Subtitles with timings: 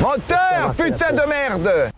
[0.00, 1.90] Menteur, putain de merde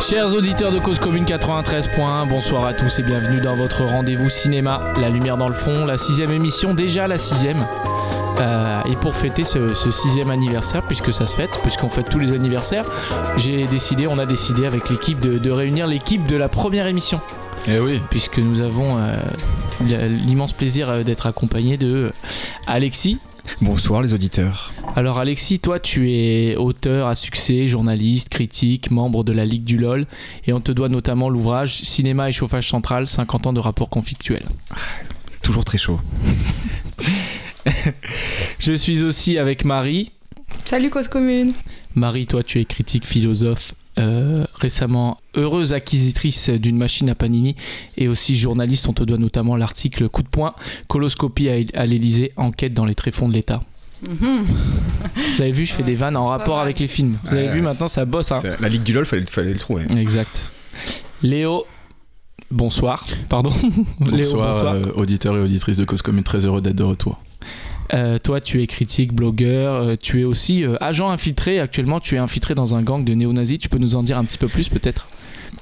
[0.00, 4.80] Chers auditeurs de Cause Commune 93.1, bonsoir à tous et bienvenue dans votre rendez-vous cinéma,
[5.00, 7.58] La Lumière dans le fond, la sixième émission, déjà la sixième.
[8.42, 12.18] Euh, et pour fêter ce, ce sixième anniversaire, puisque ça se fête, puisqu'on fête tous
[12.18, 12.84] les anniversaires,
[13.36, 17.20] j'ai décidé, on a décidé avec l'équipe de, de réunir l'équipe de la première émission,
[17.68, 19.16] Eh oui, puisque nous avons euh,
[19.80, 22.12] l'immense plaisir euh, d'être accompagné de
[22.66, 23.18] Alexis.
[23.60, 24.72] Bonsoir les auditeurs.
[24.94, 29.78] Alors Alexis, toi tu es auteur à succès, journaliste, critique, membre de la Ligue du
[29.78, 30.04] LOL
[30.46, 34.46] et on te doit notamment l'ouvrage Cinéma et chauffage central, 50 ans de rapports conflictuels.
[35.42, 35.98] Toujours très chaud.
[38.58, 40.12] Je suis aussi avec Marie.
[40.64, 41.52] Salut Cause Commune.
[41.94, 47.54] Marie, toi tu es critique, philosophe, euh, récemment heureuse acquisitrice d'une machine à Panini
[47.96, 50.54] et aussi journaliste, on te doit notamment l'article Coup de poing,
[50.88, 53.62] coloscopie à, à l'Elysée, enquête dans les tréfonds de l'État.
[54.08, 54.44] Mhm.
[55.30, 57.18] Vous avez vu, je fais des vannes en rapport avec les films.
[57.24, 57.52] Vous avez Ouais.
[57.52, 58.32] vu maintenant, ça bosse.
[58.32, 58.40] Hein.
[58.60, 59.84] La Ligue du LOL, fallait, fallait le trouver.
[59.96, 60.52] Exact.
[61.22, 61.64] Léo,
[62.50, 63.06] bonsoir.
[63.28, 63.52] Pardon.
[64.00, 64.74] Léo, bonsoir, bonsoir.
[64.74, 67.20] euh, auditeurs et auditrices de Cause Commune, très heureux d'être de retour.
[67.94, 71.60] Euh, toi, tu es critique, blogueur, euh, tu es aussi euh, agent infiltré.
[71.60, 73.58] Actuellement, tu es infiltré dans un gang de néo-nazis.
[73.58, 75.06] Tu peux nous en dire un petit peu plus, peut-être?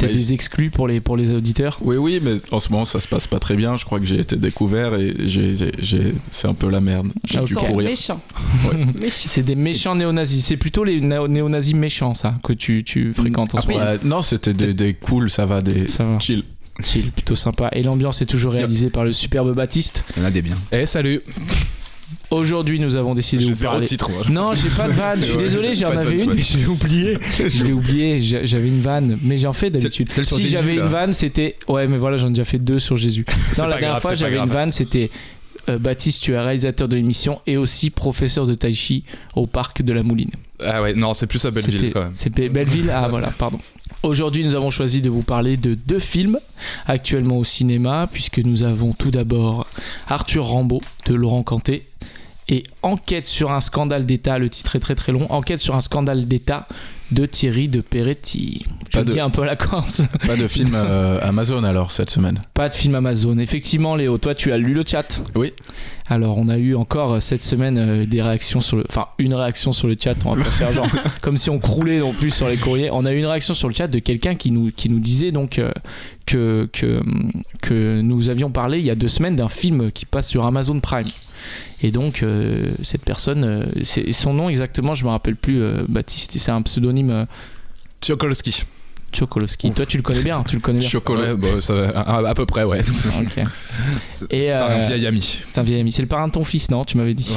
[0.01, 1.79] Ouais, des exclus pour les, pour les auditeurs?
[1.83, 3.77] Oui, oui, mais en ce moment ça se passe pas très bien.
[3.77, 7.09] Je crois que j'ai été découvert et j'ai, j'ai- j'ai- c'est un peu la merde.
[7.25, 7.61] J'ai Ah, dû ok.
[7.61, 7.91] Sont courir.
[7.91, 8.21] méchants.
[8.99, 9.27] Méchants.
[9.27, 10.47] C'est des méchants néo-nazis.
[10.47, 13.85] C'est plutôt les néo- néo-nazis méchants, ça, que tu, tu fréquentes en ce moment.
[14.03, 16.19] Non, c'était des, des cool, ça va, des Ça va.
[16.19, 16.45] chill.
[16.83, 17.69] Chill, plutôt sympa.
[17.75, 20.05] Et l'ambiance est toujours réalisée par le superbe Baptiste.
[20.17, 20.57] Il y en a des biens.
[20.73, 21.21] Eh salut
[22.31, 23.87] Aujourd'hui, nous avons décidé de J'ai vous parler.
[23.87, 24.23] titre moi.
[24.29, 25.19] Non, j'ai pas de vanne.
[25.19, 25.43] Je suis vrai.
[25.45, 27.19] désolé, j'en avais une, mais l'ai oublié.
[27.49, 28.21] Je l'ai oublié.
[28.23, 30.11] J'a- J'avais une vanne, mais j'en fais d'habitude.
[30.13, 31.57] Si j'avais une vanne, c'était.
[31.69, 33.25] Ouais, mais voilà, j'en ai déjà fait deux sur Jésus.
[33.59, 35.11] Non, la dernière fois, j'avais une vanne, c'était.
[35.69, 39.05] euh, Baptiste, tu es réalisateur de l'émission et aussi professeur de tai chi
[39.37, 40.31] au parc de la Mouline.
[40.59, 42.11] Ah ouais, non, c'est plus à Belleville quand même.
[42.15, 43.59] C'est Be- Belleville Ah voilà, pardon.
[44.03, 46.39] Aujourd'hui, nous avons choisi de vous parler de deux films
[46.87, 49.67] actuellement au cinéma, puisque nous avons tout d'abord
[50.09, 51.87] Arthur Rambaud de Laurent Canté
[52.49, 55.83] et Enquête sur un scandale d'État, le titre est très très long, Enquête sur un
[55.83, 56.67] scandale d'État
[57.13, 58.65] de Thierry de Peretti.
[58.93, 60.03] Je Pas de- dis un peu à la Corse.
[60.27, 62.41] Pas de film euh, Amazon alors cette semaine.
[62.55, 63.39] Pas de film Amazon.
[63.39, 65.23] Effectivement, Léo, toi tu as lu le chat.
[65.35, 65.53] Oui.
[66.07, 68.85] Alors, on a eu encore euh, cette semaine euh, des réactions sur le.
[68.89, 70.15] Enfin, une réaction sur le chat.
[70.25, 70.89] On va pas faire genre
[71.23, 72.91] comme si on croulait non plus sur les courriers.
[72.93, 75.31] On a eu une réaction sur le chat de quelqu'un qui nous, qui nous disait
[75.31, 75.71] donc euh,
[76.27, 77.01] que, que,
[77.63, 80.81] que nous avions parlé il y a deux semaines d'un film qui passe sur Amazon
[80.81, 81.07] Prime.
[81.83, 85.85] Et donc, euh, cette personne, euh, c'est son nom exactement, je me rappelle plus, euh,
[85.89, 87.27] Baptiste, c'est un pseudonyme
[88.01, 88.65] Tchokolski.
[89.13, 89.73] Chokolowski.
[89.73, 90.89] Toi, tu le connais bien, tu le connais bien.
[90.89, 92.81] Ouais, ça va, à, à peu près, ouais.
[94.09, 95.41] C'est un vieil ami.
[95.45, 95.93] C'est un vieil ami.
[95.93, 97.35] C'est le parrain de ton fils, non Tu m'avais dit.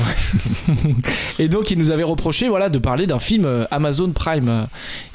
[1.40, 4.68] et donc, il nous avait reproché voilà, de parler d'un film Amazon Prime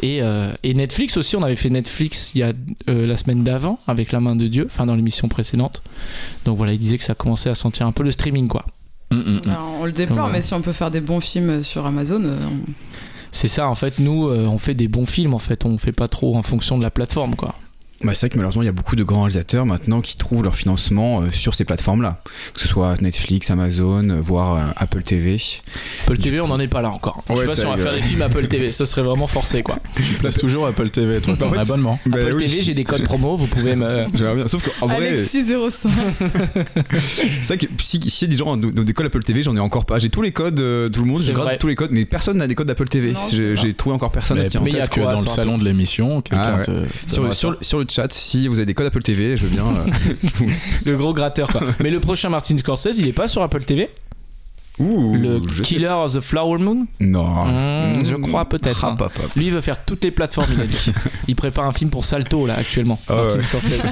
[0.03, 1.37] et, euh, et Netflix aussi.
[1.37, 2.53] On avait fait Netflix il y a
[2.88, 5.82] euh, la semaine d'avant avec La main de Dieu, enfin dans l'émission précédente.
[6.44, 8.65] Donc voilà, il disait que ça commençait à sentir un peu le streaming, quoi.
[9.11, 9.51] Mm, mm, mm.
[9.51, 10.33] Alors, on le déplore, Ouais.
[10.33, 12.73] mais si on peut faire des bons films sur Amazon, euh, on-
[13.31, 15.65] C'est ça, en fait, nous, euh, on fait des bons films, en fait.
[15.67, 17.55] On fait pas trop en fonction de la plateforme, quoi.
[18.05, 20.45] Bah, c'est vrai que malheureusement, il y a beaucoup de grands réalisateurs maintenant qui trouvent
[20.45, 22.21] leur financement euh, sur ces plateformes-là.
[22.55, 25.41] Que ce soit Netflix, Amazon, euh, voire euh, Apple TV.
[26.05, 27.25] Apple TV, on n'en est pas là encore.
[27.29, 28.71] Je sais Ouais, pas si on va faire des films Apple TV.
[28.71, 29.81] Ça serait vraiment forcé, quoi.
[29.97, 31.99] Tu places toujours Apple TV, toi, fait, abonnement.
[32.07, 34.07] Apple TV, j'ai des codes promo, vous pouvez me.
[34.15, 34.49] J'aimerais bien.
[34.49, 35.91] Sauf qu'en vrai, Alexis 05.
[37.43, 39.57] c'est vrai que si, si y a des gens dans des codes Apple TV, j'en
[39.57, 39.99] ai encore pas.
[39.99, 42.47] J'ai tous les codes, euh, tout le monde, j'ai tous les codes, mais personne n'a
[42.47, 43.15] des codes d'Apple TV.
[43.33, 47.33] J'ai trouvé encore personne Mais peut-être que dans le salon de l'émission, quelqu'un Ah ouais.
[47.35, 49.66] sur, sur le chat, si vous avez des codes Apple TV, je veux bien.
[49.66, 50.47] euh,
[50.84, 51.62] Le gros gratteur, quoi.
[51.81, 53.91] Mais le prochain Martin Scorsese, il est pas sur Apple TV
[54.78, 56.87] Ouh, Le Killer of the Flower Moon?
[57.00, 57.47] Non.
[57.47, 59.09] Mmh, je crois peut-être, Ah, hein.
[59.34, 60.93] Lui, il veut faire toutes les plateformes, il a dit.
[61.26, 63.00] Il prépare un film pour Salto, là, actuellement.
[63.08, 63.43] Ah Martin ouais.
[63.43, 63.91] Scorsese.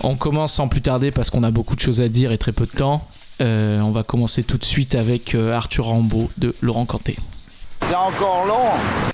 [0.00, 2.52] on commence sans plus tarder parce qu'on a beaucoup de choses à dire et très
[2.52, 3.06] peu de temps.
[3.40, 7.16] Euh, on va commencer tout de suite avec euh, Arthur Rambaud de Laurent Canté.
[7.82, 9.12] C'est encore long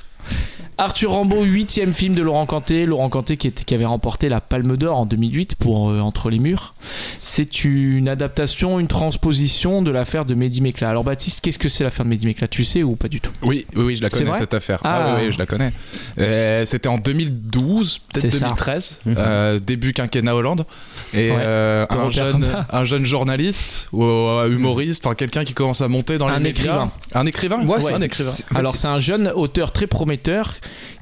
[0.78, 2.86] Arthur Rambaud, huitième film de Laurent Canté.
[2.86, 6.30] Laurent Canté qui, était- qui avait remporté la Palme d'Or en 2008 pour euh, Entre
[6.30, 6.74] les murs.
[7.22, 10.88] C'est une adaptation, une transposition de l'affaire de Mehdi Mekla.
[10.90, 12.48] Alors Baptiste, qu'est-ce que c'est l'affaire de Mehdi Mekla?
[12.48, 13.30] Tu sais ou pas du tout?
[13.42, 14.80] Oui, oui, oui, je la connais cette affaire.
[14.82, 15.14] Ah.
[15.18, 15.72] oui, oui, je la connais.
[16.18, 18.46] Euh, C'était en 2012, C'est peut-être ça.
[18.46, 19.14] 2013, Mhm.
[19.18, 20.64] euh, début quinquennat Hollande.
[21.12, 21.36] Et Ouais.
[21.38, 24.02] euh, un, jeune, un journaliste ou
[24.46, 26.64] humoriste, enfin quelqu'un qui commence à monter dans Un les médias.
[26.64, 26.90] écrivain.
[27.14, 27.66] Un écrivain?
[27.66, 28.30] Ouais, un c'est- écrivain.
[28.54, 30.11] Alors c'est- c'est un jeune auteur très prometteur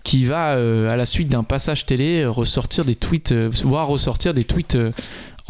[0.02, 3.86] qui va, euh, à la suite d'un passage télé, euh, ressortir des tweets, euh, voir
[3.86, 4.76] ressortir des tweets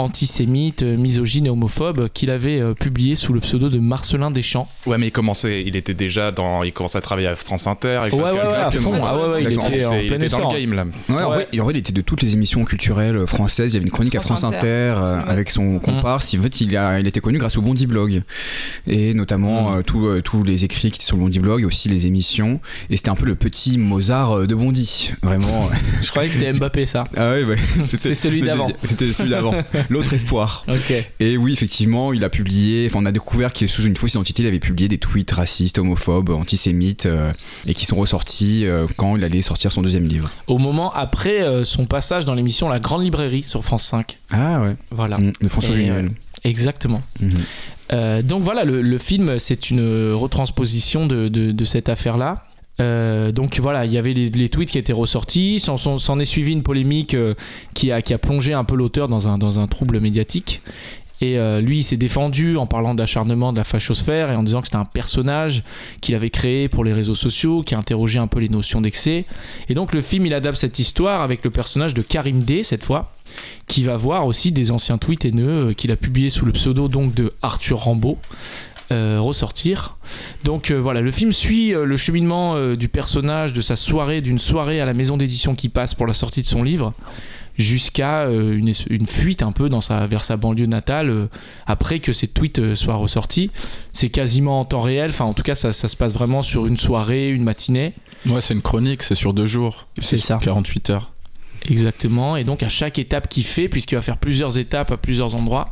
[0.01, 4.69] antisémites, euh, misogynes et homophobes qu'il avait euh, publiés sous le pseudo de Marcelin Deschamps.
[4.87, 7.99] Ouais, mais il commençait, il était déjà dans, il commençait à travailler à France Inter.
[8.01, 9.01] avec Ouais, ouais, Pascal ouais, à Exactement.
[9.01, 9.07] fond.
[9.07, 10.85] Ah ouais, ouais, il était en il plein était dans le game là.
[10.85, 11.47] Ouais, En, Ouais.
[11.47, 13.73] vrai, en vrai, il était de toutes les émissions culturelles françaises.
[13.73, 14.67] Il y avait une chronique à France Inter, Inter.
[14.67, 16.35] euh, avec son comparse.
[16.39, 18.23] En fait, il a, il était connu grâce au Bondi Blog
[18.87, 19.75] et notamment Mm.
[19.79, 22.07] euh, tous, euh, tous les écrits qui étaient sur le Bondi Blog et aussi les
[22.07, 22.61] émissions.
[22.89, 25.69] Et c'était un peu le petit Mozart de Bondy, vraiment.
[26.03, 27.05] Je croyais que c'était Mbappé ça.
[27.17, 27.57] ah ouais, ouais.
[27.83, 28.69] C'était celui d'avant.
[28.85, 29.55] C'était celui d'avant.
[29.91, 30.65] L'autre espoir.
[31.21, 34.43] Et oui, effectivement, il a publié, enfin, on a découvert qu'il sous une fausse identité,
[34.43, 37.33] il avait publié des tweets racistes, homophobes, antisémites, euh,
[37.67, 40.31] et qui sont ressortis euh, quand il allait sortir son deuxième livre.
[40.47, 44.19] Au moment après euh, son passage dans l'émission La Grande Librairie sur France 5.
[44.31, 44.77] Ah ouais.
[44.91, 45.19] Voilà.
[45.19, 46.13] Mm, de François Lunéville.
[46.45, 47.03] Exactement.
[47.21, 47.35] Mhm.
[47.93, 52.45] Euh, donc voilà, le, le film, c'est une retransposition de, de- de cette affaire-là.
[52.81, 56.63] Euh, donc voilà, il y avait les, tweets qui étaient ressortis, s'en, est suivi une
[56.63, 57.35] polémique euh,
[57.75, 60.63] qui, a, plongé un peu l'auteur dans un, trouble médiatique.
[61.23, 64.63] Et euh, lui, il s'est défendu en parlant d'acharnement de la fachosphère et en disant
[64.63, 65.63] que c'était un personnage
[66.01, 69.27] qu'il avait créé pour les réseaux sociaux, qui interrogeait un peu les notions d'excès.
[69.69, 72.85] Et donc le film, il adapte cette histoire avec le personnage de Karim D cette
[72.85, 73.13] fois,
[73.67, 77.13] qui va voir aussi des anciens tweets haineux qu'il a publiés sous le pseudo donc
[77.13, 78.17] de Arthur Rambaud.
[78.93, 79.97] Euh, ressortir.
[80.45, 84.39] Donc euh, voilà, le film suit euh, le cheminement du personnage, de sa soirée, d'une
[84.39, 86.93] soirée à la maison d'édition qui passe pour la sortie de son livre,
[87.59, 91.27] jusqu'à une, une fuite un peu dans sa, vers sa banlieue natale euh,
[91.67, 93.51] après que ces tweets euh, soient ressortis.
[93.93, 96.67] C'est quasiment en temps réel, enfin en tout cas ça, ça se passe vraiment sur
[96.67, 97.95] une soirée, une matinée.
[98.27, 99.87] Ouais, c'est une chronique, c'est sur deux jours.
[99.99, 100.39] C'est ça.
[100.43, 101.13] 48 heures.
[101.69, 105.35] Exactement, et donc à chaque étape qu'il fait, puisqu'il va faire plusieurs étapes à plusieurs
[105.35, 105.69] endroits,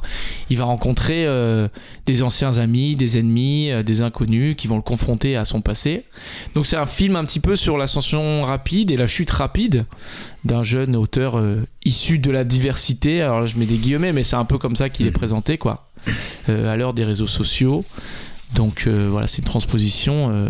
[0.51, 1.67] il va rencontrer euh,
[2.05, 6.05] des anciens amis, des ennemis, euh, des inconnus qui vont le confronter à son passé.
[6.55, 9.87] Donc c'est un film un petit peu sur l'ascension rapide et la chute rapide
[10.45, 13.23] d'un jeune auteur euh, issu de la diversité.
[13.23, 15.57] Alors là, je mets des guillemets, mais c'est un peu comme ça qu'il est présenté,
[15.57, 15.89] quoi,
[16.49, 17.85] à l'heure des réseaux sociaux.
[18.55, 20.49] Donc voilà, c'est une transposition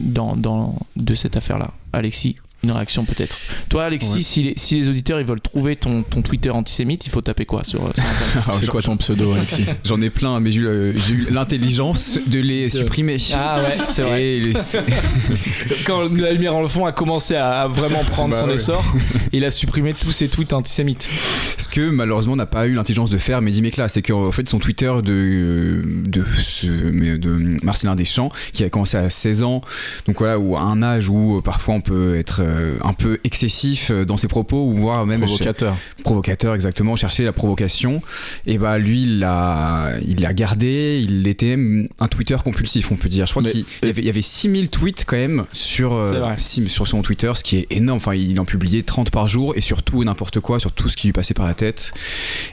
[0.00, 1.72] dans, dans- de cette affaire-là.
[1.92, 3.36] Alexis, une réaction peut-être.
[3.68, 4.22] Toi, Alexis, Ouais.
[4.22, 7.46] si, les, si les auditeurs ils veulent trouver ton, ton Twitter antisémite, il faut taper
[7.46, 7.90] quoi sur, euh,
[8.44, 9.64] Alors, c'est quoi ton pseudo, Alexis?
[9.84, 10.92] J'en ai plein, mais j'ai eu, euh,
[11.30, 13.16] l'intelligence de les supprimer.
[13.34, 14.22] Ah ouais, c'est vrai.
[14.24, 14.52] Et les-
[15.86, 18.54] Quand la lumière en le fond a commencé à, à vraiment prendre Bah son ouais.
[18.54, 18.84] essor,
[19.32, 21.08] il a supprimé tous ses tweets antisémites.
[21.56, 24.58] Ce que malheureusement n'a pas eu l'intelligence de faire Mehdi Mekla, c'est qu'en fait son
[24.58, 29.60] Twitter de, de, ce- mais de Marcelin Deschamps, qui a commencé à 16 ans,
[30.06, 33.18] donc voilà, ou à un âge où euh, parfois on peut être euh, un peu
[33.24, 35.76] excessif euh, dans ses propos, ou voire même Provocateur.
[36.02, 38.02] provocateur exactement, chercher la provocation,
[38.46, 42.96] et bah lui il l'a il l'a gardé, il était même un Twitter compulsif on
[42.96, 43.26] peut dire.
[43.26, 46.86] Je crois qu'il il y y avait 6000 tweets quand même sur, euh, six- sur
[46.88, 49.82] son Twitter, ce qui est énorme, enfin il en publiait 30 par jour et sur
[49.82, 51.92] tout et n'importe quoi, sur tout ce qui lui passait par la tête.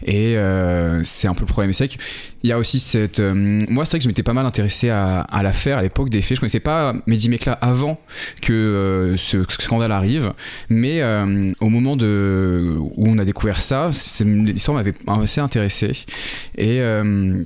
[0.06, 1.74] Et euh, c'est un peu le problème.
[1.74, 2.00] C'est qu'il
[2.44, 3.20] y a aussi cette...
[3.20, 3.34] euh,
[3.70, 6.22] moi c'est vrai que je m'étais pas mal intéressé à, à l'affaire à l'époque des
[6.22, 8.00] faits, je connaissais pas Mehdi Mekla avant
[8.42, 10.34] que euh, ce scandale arrive.
[10.70, 13.90] Mais euh, au moment de, où on a découvert ça,
[14.24, 15.92] l'histoire m'avait assez intéressé.
[16.58, 16.80] Et.
[16.82, 17.44] euh,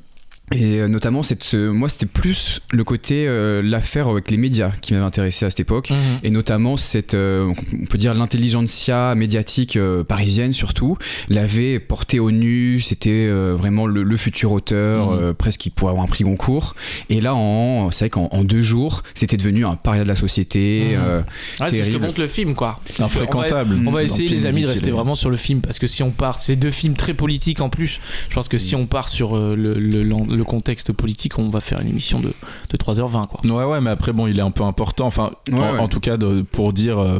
[0.52, 4.72] et euh, notamment, cette, ce- moi, c'était plus le côté, euh, l'affaire avec les médias
[4.82, 5.90] qui m'avait intéressé à cette époque.
[6.24, 7.52] Et notamment, cette, euh,
[7.82, 10.98] on peut dire l'intelligentsia médiatique euh, parisienne surtout,
[11.30, 12.82] l'avait porté au nu.
[12.82, 15.20] C'était euh, vraiment le, le futur auteur, Mhm.
[15.22, 16.76] euh, presque qui pourrait avoir un prix Goncourt.
[17.10, 20.16] Et là, en, c'est vrai qu'en en deux jours, c'était devenu un paria de la
[20.16, 20.92] société.
[20.96, 21.02] Mhm.
[21.02, 21.22] euh,
[21.60, 22.80] Ah, c'est ce que montre le film, quoi.
[23.00, 23.80] Un On va- fréquentable.
[23.86, 25.88] On va essayer, le les amis, de rester est- vraiment sur le film parce que
[25.88, 28.00] si on part, c'est deux films très politiques en plus.
[28.30, 31.60] Je pense que si on part sur euh, le, le- le contexte politique, on va
[31.60, 32.34] faire une émission de,
[32.70, 33.40] de 3h20, quoi.
[33.44, 35.06] Ouais, ouais, mais après, bon, il est un peu important.
[35.06, 35.80] Enfin, Ouais, en, ouais.
[35.80, 37.20] en tout cas, de- pour dire euh,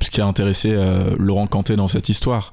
[0.00, 2.52] ce qui a intéressé euh, Laurent Canté dans cette histoire.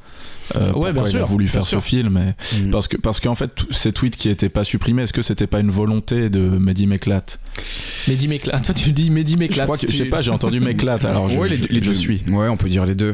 [0.55, 1.81] Euh, pourquoi bien il a voulu bien faire sûr.
[1.81, 2.17] ce film.
[2.17, 2.71] Et Mhm.
[2.71, 5.45] parce que parce qu'en fait, tous ces tweets qui n'étaient pas supprimés, est-ce que c'était
[5.47, 7.39] pas une volonté de Mehdi Méclate
[8.07, 8.63] Mehdi Méclate.
[8.65, 11.29] Toi, tu dis Mehdi Je crois que, je tu- sais pas, j'ai entendu Méclate, alors
[11.29, 11.93] je, ouais, les, je- les je deux.
[11.93, 12.21] suis.
[12.29, 13.13] Ouais, on peut dire les deux.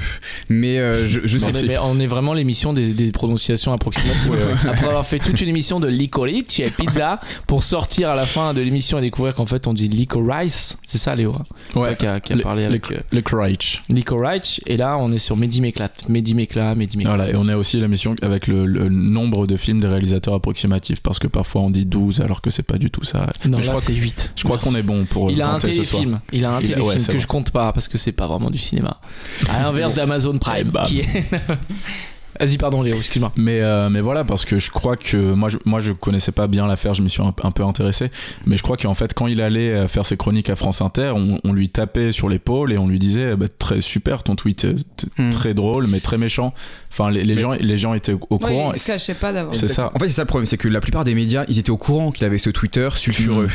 [0.49, 4.31] Mais euh, je, je sais Mais, on est vraiment l'émission des, des prononciations approximatives.
[4.67, 8.53] Après avoir fait toute une émission de licorice et pizza pour sortir à la fin
[8.53, 10.77] de l'émission et découvrir qu'en fait on dit licorice.
[10.83, 11.43] C'est ça, Léo hein
[11.75, 13.81] Ouais, Toi qui a, qui a Le- parlé avec euh, le Crunch.
[13.89, 14.61] licorice.
[14.67, 16.07] Et là, on est sur Mehdi Méclate.
[16.09, 17.15] Mehdi Méclate, Mehdi Méclate.
[17.15, 21.01] Voilà, et on a aussi l'émission avec le, le nombre de films des réalisateurs approximatifs,
[21.01, 23.27] parce que parfois on dit 12 alors que c'est pas du tout ça.
[23.47, 24.32] Non, Mais je là crois, c'est 8.
[24.35, 26.19] Je crois qu'on est bon pour Il a un téléfilm.
[26.31, 27.19] Il a un téléfilm ouais, c'est que vrai.
[27.21, 28.99] je compte pas parce que c'est pas vraiment du cinéma.
[29.49, 30.69] À l'inverse d'Amazon Prime.
[30.69, 30.85] Bam.
[30.85, 31.25] Qui est...
[32.39, 33.31] Vas-y, pardon, Léo, excuse-moi.
[33.35, 36.47] Mais, euh, mais voilà, parce que je crois que moi je, moi, je connaissais pas
[36.47, 38.09] bien l'affaire, je m'y suis un, un peu intéressé.
[38.45, 41.13] Mais je crois qu'en fait, quand il allait euh, faire ses chroniques à France Inter,
[41.15, 44.35] on, on lui tapait sur l'épaule et on lui disait eh ben, très super ton
[44.35, 45.29] tweet, euh, t- Hmm.
[45.29, 46.53] très drôle, mais très méchant.
[46.91, 48.71] Enfin, les, les Mais- gens, les gens étaient au au Ouais, courant.
[48.71, 49.55] il et se cachait pas d'avoir.
[49.55, 49.91] C'est ça.
[49.93, 51.77] En fait, c'est ça le problème, c'est que la plupart des médias, ils étaient au
[51.77, 53.47] courant qu'il avait ce Twitter sulfureux.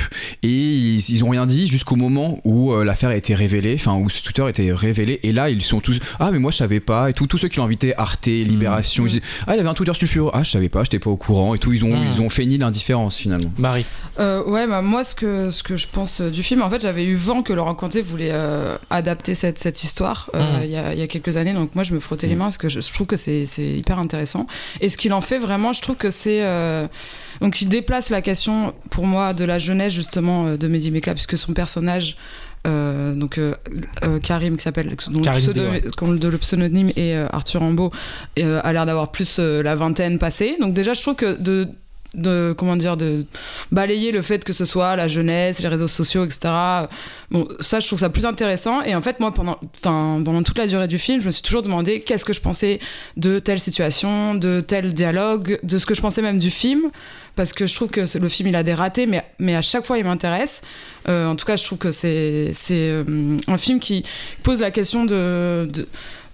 [0.42, 3.94] Et ils, ils ont rien dit jusqu'au moment où euh, l'affaire a été révélée, enfin,
[3.94, 5.18] où ce Twitter était révélé.
[5.22, 7.10] Et là, ils sont tous, ah, mais moi, je savais pas.
[7.10, 9.94] Et tout, tous ceux qui l'ont invité, Arte, Libération, disaient, ah, il avait un Twitter
[9.94, 10.30] sulfureux.
[10.34, 11.54] Ah, je savais pas, j'étais pas au courant.
[11.54, 12.10] Et tout, ils ont, Mm.
[12.14, 13.50] ils ont feigné l'indifférence finalement.
[13.58, 13.84] Marie.
[14.18, 16.80] Euh, ouais, bah, moi, ce que, ce que je pense euh, du film, en fait,
[16.82, 20.64] j'avais eu vent que Laurent Canté voulait euh, adapter cette, cette histoire euh, Mm.
[20.64, 21.52] il y, a, il y a quelques années.
[21.54, 23.66] Donc, moi, je me frottais les mains parce que je, je trouve que c'est c'est
[23.68, 24.46] hyper intéressant.
[24.80, 26.42] Et ce qu'il en fait vraiment, je trouve que c'est.
[26.42, 26.86] euh,
[27.40, 31.38] donc, il déplace la question, pour moi, de la jeunesse, justement, de Mehdi Mekla, puisque
[31.38, 32.16] son personnage.
[32.66, 33.54] Euh, donc euh,
[34.02, 35.82] euh, Karim qui s'appelle dont le, B, ouais.
[35.98, 37.90] dont le- le pseudonyme est euh, Arthur Rambaud
[38.36, 41.68] a l'air d'avoir plus la vingtaine passée donc déjà je trouve que de
[42.14, 43.26] de comment dire de
[43.70, 46.48] balayer le fait que ce soit la jeunesse les réseaux sociaux etc
[47.30, 48.82] bon ça je trouve ça plus intéressant.
[48.82, 51.42] Et en fait moi pendant enfin pendant toute la durée du film je me suis
[51.42, 52.80] toujours demandé qu'est-ce que je pensais
[53.16, 56.90] de telle situation de tel dialogue de ce que je pensais même du film.
[57.36, 59.84] Parce que je trouve que le film il a des ratés mais mais à chaque
[59.84, 60.62] fois il m'intéresse.
[61.08, 64.04] Euh, en tout cas je trouve que c'est c'est euh, un film qui
[64.42, 65.68] pose la question de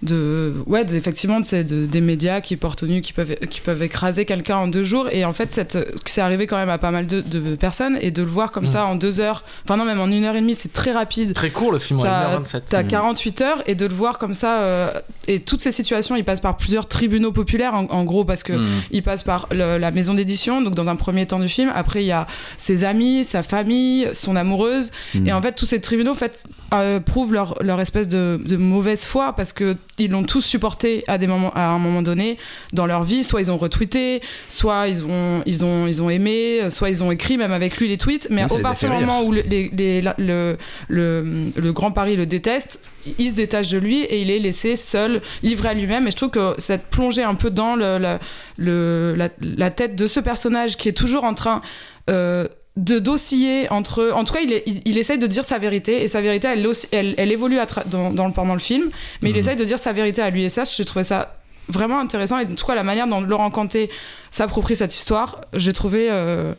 [0.01, 3.35] de ouais de- effectivement de, ces- de- des médias qui portent au nu qui peuvent
[3.49, 6.69] qui peuvent écraser quelqu'un en deux jours et en fait cette c'est arrivé quand même
[6.69, 8.67] à pas mal de, de personnes et de le voir comme Mm.
[8.67, 11.33] ça en deux heures enfin non même en une heure et demie c'est très rapide
[11.33, 12.61] Très court le film, T'as- 1h27.
[12.69, 14.91] T'as 48 heures et de le voir comme ça euh,
[15.27, 18.53] et toutes ces situations il passe par plusieurs tribunaux populaires en, en gros parce que
[18.91, 21.71] il passe par le- la maison d'édition, donc dans un premier temps du film.
[21.75, 24.91] Après, il y a ses amis, sa famille, son amoureuse.
[25.13, 25.27] Mm.
[25.27, 28.57] Et en fait, tous ces tribunaux en fait, euh, prouvent leur, leur espèce de, de
[28.57, 32.37] mauvaise foi parce que ils l'ont tous supporté à, des moments, à un moment donné
[32.73, 33.23] dans leur vie.
[33.23, 37.11] Soit ils ont retweeté, soit ils ont, ils ont, ils ont aimé, soit ils ont
[37.11, 38.27] écrit même avec lui les tweets.
[38.29, 40.57] Mais au partir du moment où le, les- les- la- le,
[40.89, 42.83] le, le Grand Paris le déteste,
[43.19, 46.07] il se détache de lui et il est laissé seul, livré à lui-même.
[46.07, 48.19] Et je trouve que cette plongée un peu dans le, la,
[48.57, 51.61] le- la, la tête de ce personnage qui est toujours en train
[52.09, 54.11] euh, de d'osciller entre.
[54.13, 56.47] En tout cas, il, est- il, il essaye de dire sa vérité et sa vérité,
[56.49, 58.89] elle, elle, elle évolue à dans, dans le, pendant le film,
[59.21, 59.39] mais il Mhm.
[59.39, 60.43] essaye de dire sa vérité à lui.
[60.43, 61.35] Et ça, j'ai trouvé ça
[61.69, 62.37] vraiment intéressant.
[62.39, 63.89] Et en tout cas, la manière dont Laurent Canté
[64.29, 66.07] s'approprie cette histoire, j'ai trouvé.
[66.11, 66.53] euh,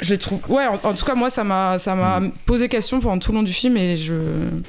[0.00, 3.18] j'ai trouvé ouais en, en tout cas moi ça m'a ça m'a posé question pendant
[3.18, 4.12] tout le long du film et je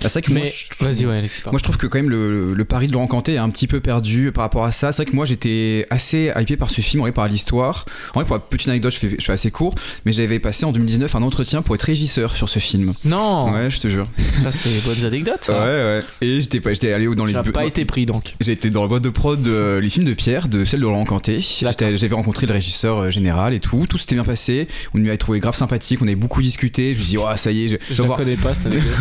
[0.04, 1.42] Ah, c'est vrai que moi, Mais je- vas-y, ouais, Alexis.
[1.42, 1.54] pardon.
[1.54, 3.68] Moi, je trouve que quand même le, le pari de Laurent Canté est un petit
[3.68, 4.92] peu perdu par rapport à ça.
[4.92, 7.86] C'est vrai que moi, j'étais assez hypé par ce film, en vrai, par l'histoire.
[8.14, 10.66] En vrai, pour la petite anecdote, je fais, je fais assez court, mais j'avais passé
[10.66, 12.94] en 2019 un entretien pour être régisseur sur ce film.
[13.06, 14.08] Non, Ouais, je te jure.
[14.42, 15.44] ça c'est des bonnes anecdotes.
[15.44, 15.54] Ça.
[15.54, 16.00] Ouais, ouais.
[16.22, 17.34] Et j'étais pas, j'étais allé dans les.
[17.34, 18.34] Bu- pas été pris donc.
[18.42, 20.86] J'ai été dans la boîte de prod de les films de Pierre, de celle de
[20.86, 21.40] Laurent Canté.
[21.42, 23.86] J'étais- J'avais rencontré le régisseur euh, général et tout.
[23.90, 24.68] Tout s'était bien passé.
[24.94, 26.00] On m'y trouvé grave sympathique.
[26.02, 26.94] On avait beaucoup discuté.
[26.94, 28.18] Je me suis dit, oh, ça y est, je, je Je la voir.
[28.20, 28.94] connais pas cette anecdote.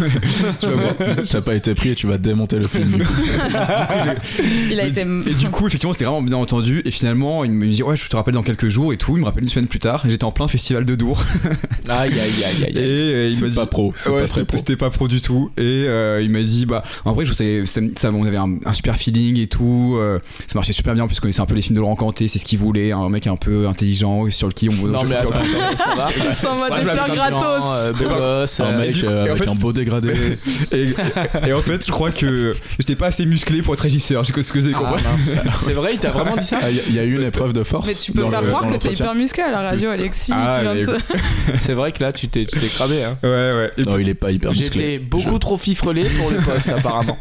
[1.30, 2.92] T'as pas été pris et tu vas démonter le film.
[2.92, 3.12] du coup.
[4.70, 6.82] il a Et été du- Et du coup, effectivement, c'était vraiment bien entendu.
[6.84, 9.16] Et finalement, il me dit, ouais, je te rappelle dans quelques jours et tout.
[9.16, 10.04] Il me rappelle une semaine plus tard.
[10.06, 11.22] et J'étais en plein festival de Dour.
[11.88, 12.72] Aïe, aïe, aïe, aïe.
[12.74, 12.84] Et aïe.
[12.86, 13.54] euh, il m'a dit.
[13.54, 13.92] pas pro.
[14.06, 14.56] Ouais, pas c'était pro.
[14.58, 15.50] c'était pas pro du tout.
[15.56, 18.56] Et euh, il m'a dit, bah, en vrai, je sais, c'était- ça, on avait un,
[18.64, 19.96] un super feeling et tout.
[19.98, 20.18] euh,
[20.48, 22.44] ça marchait super bien, puisqu'on connaissait un peu les films de Laurent Canté, c'est ce
[22.44, 22.92] qu'il voulait.
[22.92, 25.00] Un mec un peu intelligent, sur le qui on Non
[26.06, 26.34] va.
[26.34, 28.60] c'est en mode m'appelle gratos euh, beau gosse.
[28.60, 30.12] Un mec coup- en avec fait- un beau dégradé.
[30.72, 30.86] Et,
[31.46, 34.24] et en fait, je crois que j'étais pas assez musclé pour être régisseur.
[34.24, 35.02] Je sais ce que j'ai ah, compris.
[35.58, 37.62] C'est vrai, il t'a vraiment dit ça Ah, Il y a- eu une épreuve de
[37.62, 37.86] force.
[37.86, 40.62] mais tu peux faire le- croire que t'es hyper musclé à la radio Alexis Ah,
[40.62, 40.96] de
[41.54, 43.04] C'est vrai que là, tu t'es tu t'es cramé.
[43.04, 43.16] Hein.
[43.22, 43.70] Ouais, ouais.
[43.78, 44.66] Et Non, il est pas hyper musclé.
[44.68, 47.18] J'étais beaucoup trop fifrelé pour le poste apparemment.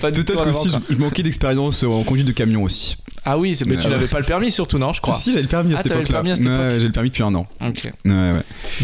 [0.00, 0.52] Peut-être quoi.
[0.52, 2.96] je, je manquais d'expérience en conduite de camion aussi.
[3.26, 3.90] Ah oui, mais tu Ouais.
[3.92, 5.14] n'avais pas le permis surtout, non, je crois.
[5.14, 6.12] Si, j'avais le permis à Ah, cette époque-là.
[6.14, 6.78] permis à cette Ouais, époque.
[6.80, 7.46] j'ai le permis depuis un an.
[7.60, 7.90] Ok.
[8.04, 8.32] Ouais, ouais.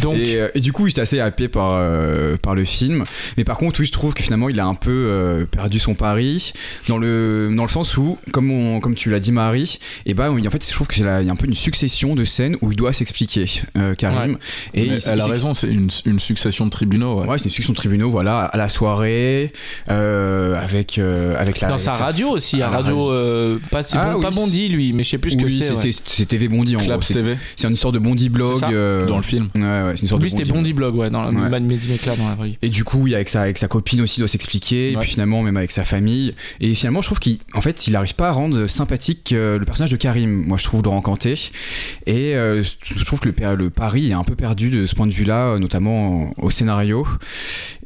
[0.00, 3.04] Donc, Et, euh, et du coup, j'étais assez happé par, euh, par le film.
[3.36, 5.94] Mais par contre, oui, je trouve que finalement, il a un peu euh, perdu son
[5.94, 6.52] pari.
[6.88, 10.30] Dans le, dans le sens où, comme, on, comme tu l'as dit, Marie, et bah,
[10.30, 12.72] oui, en fait, je trouve qu'il y a un peu une succession de scènes où
[12.72, 13.46] il doit s'expliquer,
[13.78, 14.38] euh, Karim.
[14.74, 17.20] Et Mais il- elle a raison, c'est une, une succession de tribunaux.
[17.20, 17.28] ouais.
[17.28, 19.52] Ouais, c'est une succession de tribunaux, voilà, à la soirée,
[19.90, 21.68] euh, avec, euh, avec la.
[21.68, 23.12] dans sa radio aussi, à radio, radio.
[23.12, 24.31] euh, pas, Ah bon, pas.
[24.34, 25.72] Bondi lui, mais je sais plus ce que oui, c'est.
[25.72, 25.90] ouais.
[26.04, 26.86] c'est TV Bondi en gros.
[26.88, 28.62] Claps C'est TV c'est une sorte de Bondi blog.
[28.64, 29.48] Euh, dans le film.
[29.54, 32.34] Ouais, ouais, c'est une sorte Lui de c'était Bondi Blog, ouais, dans la dans la
[32.34, 32.58] vraie.
[32.62, 34.92] Et du coup, il avec sa, avec sa copine aussi, il doit s'expliquer.
[34.92, 36.34] Et puis finalement, même avec sa famille.
[36.60, 39.90] Et finalement, je trouve qu'en fait, il n'arrive pas à rendre sympathique euh, le personnage
[39.90, 40.30] de Karim.
[40.46, 41.34] Moi, je trouve Laurent Canté.
[42.06, 45.06] Et euh, je trouve que le, le pari est un peu perdu de ce point
[45.06, 47.06] de vue-là, notamment au scénario.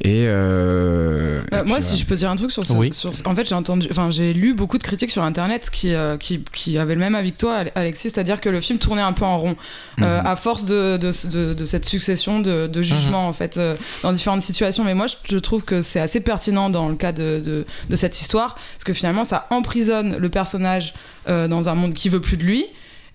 [0.03, 0.25] Et.
[0.27, 2.73] euh, et moi, puis, si je peux dire un truc sur ce.
[2.73, 2.91] Oui.
[2.93, 5.93] sur ce- en fait, j'ai entendu, enfin, j'ai lu beaucoup de critiques sur Internet qui,
[5.95, 6.17] euh,
[6.53, 9.25] qui avait le même avis que toi, Alexis, c'est-à-dire que le film tournait un peu
[9.25, 9.57] en rond,
[10.03, 10.27] euh, Mhm.
[10.27, 14.13] à force de, de, de- de cette succession de, de jugements, en fait, euh, dans
[14.13, 14.85] différentes situations.
[14.85, 17.65] Mais moi, je, je trouve que c'est assez pertinent dans le cas de
[17.95, 20.95] cette histoire, parce que finalement, ça emprisonne le personnage
[21.29, 22.67] euh, dans un monde qui veut plus de lui.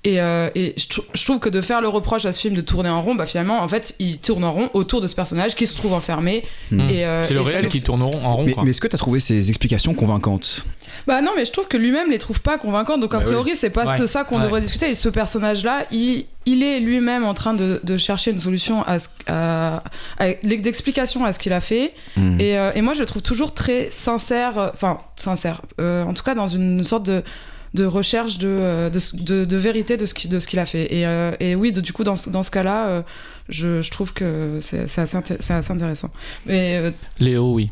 [0.03, 2.55] Et, euh, et je, trou- je trouve que de faire le reproche à ce film
[2.55, 5.13] de tourner en rond, bah finalement, en fait, il tourne en rond autour de ce
[5.13, 6.43] personnage qui se trouve enfermé.
[6.71, 8.45] Et, euh, C'est le réel nous qui tourne en rond.
[8.63, 10.65] Mais, est-ce que tu as trouvé ces explications convaincantes?
[11.05, 12.99] Bah non, mais je trouve que lui-même les trouve pas convaincantes.
[12.99, 14.07] Donc a Bah priori, c'est pas Ouais.
[14.07, 14.43] ça qu'on Ouais.
[14.43, 14.89] devrait discuter.
[14.89, 18.97] Et ce personnage-là, il, il est lui-même en train de, de chercher une solution à,
[18.97, 19.83] ce, à,
[20.17, 21.93] à- d'explication à ce qu'il a fait.
[22.39, 24.71] Et, euh, et moi, je le trouve toujours très sincère.
[24.73, 25.61] Enfin, sincère.
[25.79, 27.23] euh, en tout cas, dans une sorte de
[27.73, 30.65] de recherche de, euh, de, de, de vérité de ce qui- de ce qu'il a
[30.65, 30.93] fait.
[30.93, 33.01] Et, euh, et oui, de- du coup, dans, ce- dans ce cas-là, euh,
[33.49, 36.09] je, je trouve que c'est, c'est, assez, c'est assez intéressant.
[36.45, 37.69] Mais euh, Léo, oui.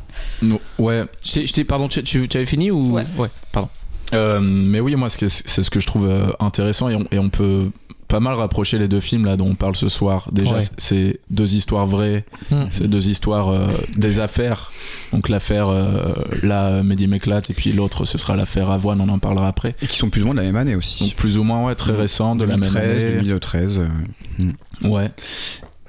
[0.78, 2.94] Ouais, Je t'ai- je t'ai- pardon, tu, tu, tu avais fini ou?
[2.94, 3.06] Ouais.
[3.52, 3.70] pardon.
[4.14, 7.20] Euh, mais oui, moi, ce que- c'est ce que je trouve intéressant et on, et
[7.20, 7.70] on peut
[8.10, 10.28] pas mal rapprocher les deux films là dont on parle ce soir.
[10.34, 10.64] Déjà, Ouais.
[10.78, 12.66] c'est deux histoires vraies, Hmm.
[12.72, 14.72] c'est deux histoires euh, des affaires.
[15.14, 16.14] Donc l'affaire euh,
[16.44, 19.76] là, Mehdi m'éclate et puis l'autre ce sera l'affaire Avoine, on en parlera après.
[19.82, 21.04] Et qui sont plus ou moins de la même année aussi.
[21.06, 23.22] Donc plus ou moins ouais, très récent de la même 2013, année.
[23.22, 23.72] 2013.
[23.78, 24.52] euh,
[24.90, 25.12] Ouais.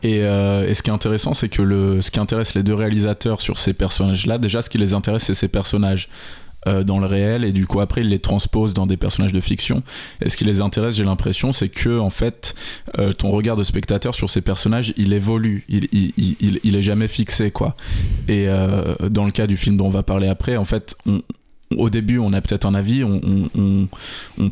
[0.03, 2.73] Et, euh, et ce qui est intéressant, c'est que le, ce qui intéresse les deux
[2.75, 6.09] réalisateurs sur ces personnages-là, déjà, ce qui les intéresse, c'est ces personnages
[6.69, 9.41] euh, dans le réel, et du coup, après, ils les transposent dans des personnages de
[9.41, 9.83] fiction.
[10.23, 12.55] Et ce qui les intéresse, j'ai l'impression, c'est que, en fait,
[12.99, 16.77] euh, ton regard de spectateur sur ces personnages, il évolue, il, il, il, il- il
[16.77, 17.77] est jamais fixé, quoi.
[18.29, 20.97] Et euh, dans le cas du film dont on va parler après, en fait,
[21.77, 23.89] au début, on a peut-être un avis, on,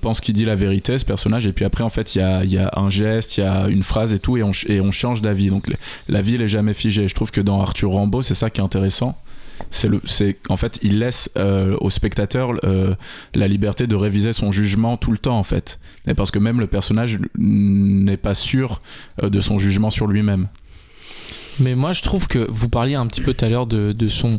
[0.00, 2.44] pense qu'il dit la vérité, ce personnage, et puis après, en fait, il y a,
[2.44, 5.20] il un geste, il y a une phrase et tout, et on, et on change
[5.20, 5.48] d'avis.
[5.50, 5.76] Donc, le-
[6.08, 7.08] la vie, elle est jamais figée.
[7.08, 9.18] Je trouve que dans Arthur Rimbaud, c'est ça qui est intéressant.
[9.70, 12.94] C'est le, c'est en fait, il laisse euh, au spectateur euh,
[13.34, 15.78] la liberté de réviser son jugement tout le temps, en fait.
[16.06, 18.80] Et parce que même le personnage n'est pas sûr
[19.22, 20.48] euh, de son jugement sur lui-même.
[21.60, 24.08] Mais moi, je trouve que vous parliez un petit peu tout à l'heure de, de
[24.08, 24.38] son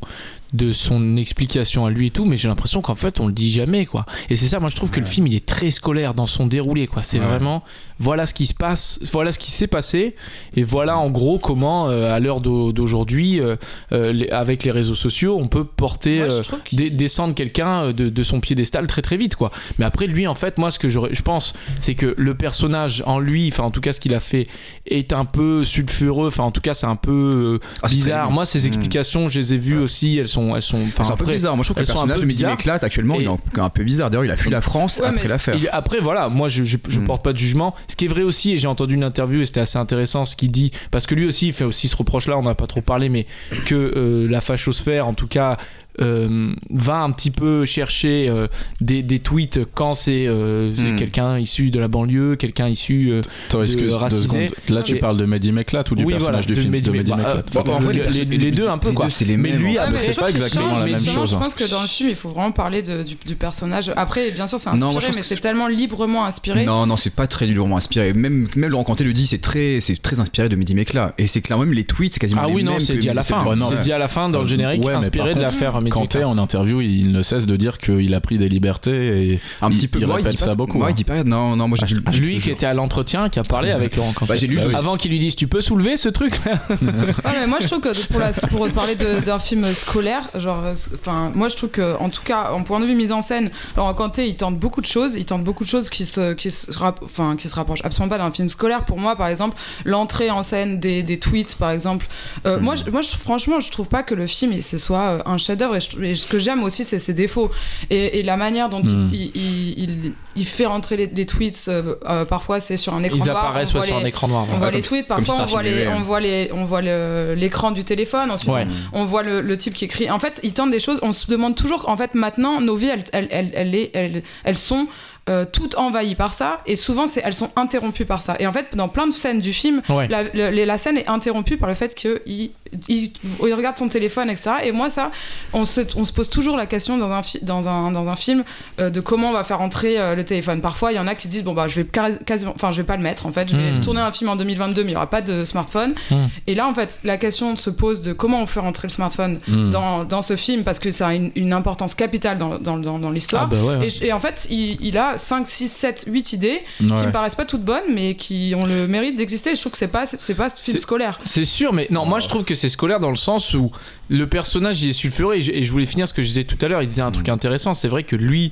[0.53, 3.51] de son explication à lui et tout, mais j'ai l'impression qu'en fait on le dit
[3.51, 4.05] jamais quoi.
[4.29, 6.47] Et c'est ça, moi je trouve que le film il est très scolaire dans son
[6.47, 7.03] déroulé quoi.
[7.03, 7.25] C'est Ouais.
[7.25, 7.63] vraiment
[7.99, 10.15] voilà ce qui se passe, voilà ce qui s'est passé,
[10.55, 13.57] et voilà en gros comment euh, à l'heure d'au- d'aujourd'hui, euh,
[13.91, 16.25] euh, avec les réseaux sociaux, on peut porter
[16.71, 19.51] dé- descendre quelqu'un de, de son piédestal très très vite quoi.
[19.77, 23.19] Mais après lui en fait moi ce que je pense c'est que le personnage en
[23.19, 24.47] lui, enfin en tout cas ce qu'il a fait
[24.87, 28.31] est un peu sulfureux, enfin en tout cas c'est un peu Ah, bizarre.
[28.31, 28.67] Moi ces Mm.
[28.67, 31.55] explications je les ai vues aussi, elles sont elles sont enfin c'est un peu bizarre.
[31.55, 32.51] Moi, je trouve que elles le sont un personnage peu de bizarres.
[32.51, 34.09] Méclate, actuellement, il est un, peu bizarre.
[34.09, 35.55] D'ailleurs, il a fui la France après l'affaire.
[35.71, 37.05] Après, voilà, moi je, je Mm.
[37.05, 37.75] porte pas de jugement.
[37.87, 40.35] Ce qui est vrai aussi, et j'ai entendu une interview et c'était assez intéressant ce
[40.35, 42.81] qu'il dit, parce que lui aussi il fait aussi ce reproche-là, on n'a pas trop
[42.81, 43.25] parlé, mais
[43.65, 45.57] que euh, la fachosphère, en tout cas,
[46.01, 48.47] euh, va un petit peu chercher euh,
[48.81, 50.95] des, des tweets quand c'est euh, c'est Mm.
[50.95, 53.11] quelqu'un issu de la banlieue, quelqu'un issu.
[53.11, 54.47] euh, deux racisé.
[54.69, 56.91] Là, tu Et- parles de Mehdi Méclate ou du oui, personnage voilà, du film de
[56.91, 59.07] Mehdi bah, Méclate euh, Bon, en fait, le- les, les deux un peu les quoi.
[59.07, 61.31] deux, les Mais lui, en ah, bah, c'est je pas exactement non, la même chose,
[61.31, 61.39] Je hein.
[61.39, 63.91] pense que dans le film, il faut vraiment parler de- du, du personnage.
[63.95, 66.65] Après, bien sûr, c'est Non, moi, inspiré, je pense mais c'est tellement librement inspiré.
[66.65, 68.13] Non, non, c'est pas très librement inspiré.
[68.13, 71.13] Même, même Laurent Canté le dit, c'est très, c'est très inspiré de Mehdi Méclate.
[71.17, 73.13] Et c'est clair, même les tweets, c'est quasiment Ah les oui, non, c'est dit à
[73.13, 73.43] la fin.
[73.55, 76.37] Non, C'est dit à la fin dans le Euh, générique, inspiré de l'affaire Kanté, en
[76.37, 79.87] interview, il ne cesse de dire qu'il a pris des libertés et Un il, petit
[79.87, 79.99] peu.
[79.99, 80.77] il moi, répète dit pas, ça beaucoup.
[80.77, 80.91] Moi, hein.
[80.91, 81.23] il dit pas.
[81.23, 82.01] Non, non, moi j'ai lu.
[82.19, 84.31] Lui qui était à l'entretien, qui a parlé avec Laurent Canté.
[84.33, 84.77] Bah, j'ai lu Bah.
[84.77, 86.33] Avant qu'il lui dise Tu peux soulever ce truc
[87.23, 91.31] Ah, mais moi je trouve que pour, la, pour parler d'un film scolaire, genre, enfin,
[91.35, 93.93] moi je trouve que, en tout cas, en point de vue mise en scène, Laurent
[93.93, 96.71] Canté il tente beaucoup de choses, il tente beaucoup de choses qui se, qui se,
[97.03, 98.85] enfin, qui se rapprochent absolument pas d'un film scolaire.
[98.85, 102.07] Pour moi, par exemple, l'entrée en scène des, des tweets, par exemple.
[102.45, 104.99] Euh, Moi, je, moi je- franchement, je trouve pas que le film il- ce soit
[104.99, 107.49] euh, un chef-d'œuvre et, je- et ce que j'aime aussi, c'est ses défauts
[107.89, 111.65] et, et la manière dont il, il, il, il fait rentrer les, les tweets.
[111.67, 113.37] euh, euh, parfois, c'est sur un écran Ils noir.
[113.45, 114.45] apparaissent on ouais, sur les- un écran noir.
[114.53, 116.65] on voit Ouais, les tweets, parfois on voit, film les, muet, on voit, les, on
[116.65, 118.67] voit le- l'écran du téléphone, ensuite Ouais.
[118.93, 120.09] on, on voit le, le type qui écrit.
[120.11, 122.89] En fait, ils tentent des choses, on se demande toujours, en fait, maintenant, nos vies,
[122.89, 124.87] elles, elles, elles, elles, est- elles- elles sont
[125.29, 128.35] euh, toutes envahies par ça, et souvent, c'est, elles sont interrompues par ça.
[128.39, 130.07] Et en fait, dans plein de scènes du film, Ouais.
[130.07, 132.49] la, la, la scène est interrompue par le fait qu'il
[132.87, 133.11] il,
[133.45, 134.51] il regarde son téléphone, etc.
[134.63, 135.11] Et moi, ça,
[135.53, 138.15] on se, on se pose toujours la question dans un, fi- dans un, dans un
[138.15, 138.43] film
[138.79, 140.61] euh, de comment on va faire entrer euh, le téléphone.
[140.61, 142.71] Parfois, il y en a qui se disent, bon, bah, je vais quasi- quasiment, enfin,
[142.71, 143.81] je vais pas le mettre, en fait, je vais Mm.
[143.81, 145.93] tourner un film en 2022, mais il y aura pas de smartphone.
[146.11, 146.15] Mm.
[146.47, 149.39] Et là, en fait, la question se pose de comment on fait rentrer le smartphone
[149.47, 149.69] Mm.
[149.71, 152.99] dans, dans ce film, parce que ça a une, une importance capitale dans, dans, dans,
[152.99, 153.47] dans Ah l'histoire.
[153.47, 153.87] bah ouais, ouais.
[154.01, 157.05] Et, en fait, il, il a 5, 6, 7, 8 idées qui Ouais.
[157.07, 159.55] me paraissent pas toutes bonnes, mais qui ont le mérite d'exister.
[159.55, 161.19] Je trouve que c'est pas, c'est pas ce film C'est- scolaire.
[161.25, 163.71] C'est sûr, mais non, moi je trouve que c'est scolaire dans le sens où
[164.09, 165.37] le personnage il est sulfuré.
[165.37, 166.81] Et je, et je voulais finir ce que je disais tout à l'heure.
[166.81, 167.73] Il disait un truc intéressant.
[167.73, 168.51] C'est vrai que lui,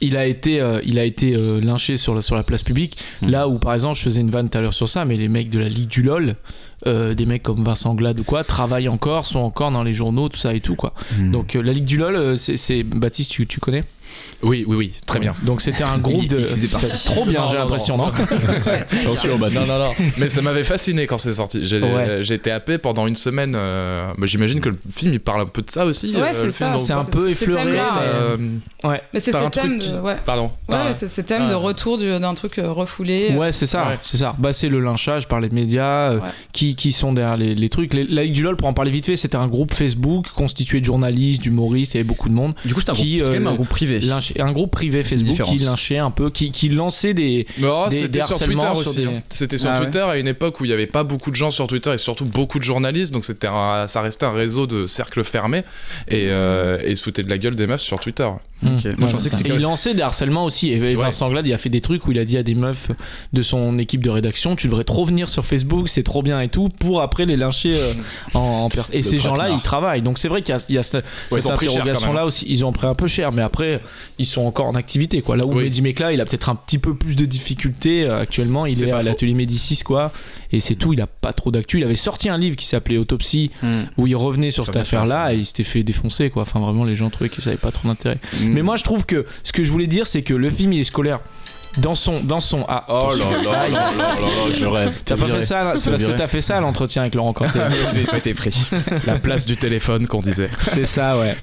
[0.00, 2.98] il a été, euh, il a été euh, lynché sur la, sur la place publique.
[3.20, 3.28] Mm.
[3.28, 5.28] Là où, par exemple, je faisais une vanne tout à l'heure sur ça, mais les
[5.28, 6.34] mecs de la Ligue du LOL,
[6.86, 10.28] euh, des mecs comme Vincent Glade ou quoi, travaillent encore, sont encore dans les journaux,
[10.28, 10.92] tout ça et tout, quoi.
[11.18, 11.30] Mm.
[11.30, 12.82] Donc, la Ligue du LOL, c'est- c'est.
[12.82, 13.84] Baptiste, tu, tu connais?
[14.42, 15.34] Oui, oui, oui, très bien.
[15.42, 16.38] Donc, c'était un groupe de.
[16.38, 16.86] il faisait partie.
[16.88, 18.06] C'était Trop bien, j'ai l'impression, non.
[18.06, 18.12] non
[19.00, 19.72] Attention, Non, Baptiste.
[19.72, 19.90] non, non.
[20.18, 21.60] Mais ça m'avait fasciné quand c'est sorti.
[21.64, 22.20] J'ai Ouais.
[22.30, 23.54] été happé pendant une semaine.
[23.56, 26.14] euh, bah, J'imagine que le film il parle un peu de ça aussi.
[26.14, 26.74] Ouais, euh, c'est ça.
[26.76, 28.36] C'est un peu effleuré, mais- Euh,
[28.84, 29.00] Ouais.
[29.12, 30.16] Mais c'est ce truc thème, qui- de, ouais.
[30.24, 30.50] Pardon.
[30.68, 31.50] Ouais, c'est ce thème Ah.
[31.50, 33.34] de retour du- d'un truc euh, refoulé.
[33.36, 33.98] Ouais, c'est ça, Ouais.
[34.02, 34.34] c'est ça.
[34.38, 36.28] Bah, c'est le lynchage par les médias euh, Ouais.
[36.52, 37.94] qui, qui sont derrière les, les trucs.
[37.94, 40.80] Les- la Ligue du LOL, pour en parler vite fait, c'était un groupe Facebook constitué
[40.80, 42.54] de journalistes, d'humoristes, il y avait beaucoup de monde.
[42.64, 44.00] Du coup, c'est euh, un groupe privé.
[44.02, 47.46] Lynché- un groupe privé Facebook qui lynchait un peu, qui, qui lançait des.
[47.58, 49.00] Mais oh, Des- c'était sur Twitter harcèlements sur aussi.
[49.00, 49.22] des- hein.
[49.30, 49.80] C'était sur Ah ouais.
[49.84, 51.98] Twitter à une époque où il n'y avait pas beaucoup de gens sur Twitter et
[51.98, 55.64] surtout beaucoup de journalistes, donc c'était un- ça restait un réseau de cercles fermés
[56.08, 58.28] et, euh, et de la gueule des meufs sur Twitter.
[58.64, 58.84] Ok.
[58.96, 60.70] Moi, je pensais que Et il lançait des harcèlements aussi.
[60.70, 62.92] Et Vincent Glade, il a fait des trucs où il a dit à des meufs
[63.32, 66.48] de son équipe de rédaction Tu devrais trop venir sur Facebook, c'est trop bien et
[66.48, 67.92] tout, pour après les lyncher euh,
[68.34, 70.02] en, en per- Et ces gens-là, ils travaillent.
[70.02, 72.46] Donc c'est vrai qu'il y a, il y a cette, cette cher, quand interrogation-là aussi.
[72.48, 73.80] Ils ont pris un peu cher, mais après,
[74.18, 75.22] ils sont encore en activité.
[75.22, 75.36] Quoi.
[75.36, 75.64] Là où Oui.
[75.64, 78.66] Mehdi Mekla, il a peut-être un petit peu plus de difficultés euh, actuellement.
[78.66, 80.12] Il est à l'atelier Médicis, quoi.
[80.52, 81.78] Et c'est tout, il a pas trop d'actu.
[81.78, 83.82] Il avait sorti un livre qui s'appelait Autopsie, Hmm.
[83.96, 85.34] où il revenait sur cette affaire-là, ça.
[85.34, 86.42] et il s'était fait défoncer, quoi.
[86.42, 88.18] Enfin, vraiment, les gens trouvaient que ça avait pas trop d'intérêt.
[88.40, 88.48] Hmm.
[88.52, 90.80] Mais moi, je trouve que ce que je voulais dire, c'est que le film, il
[90.80, 91.20] est scolaire.
[91.78, 92.20] Dans son.
[92.20, 94.16] Dans son ah, Oh là là là là
[94.50, 94.92] je rêve.
[95.04, 97.60] T'as pas fait ça, C'est parce que t'as fait ça l'entretien avec Laurent Canté.
[97.94, 98.70] J'ai pas été pris.
[99.06, 100.50] La place du téléphone qu'on disait.
[100.62, 101.36] c'est ça, ouais.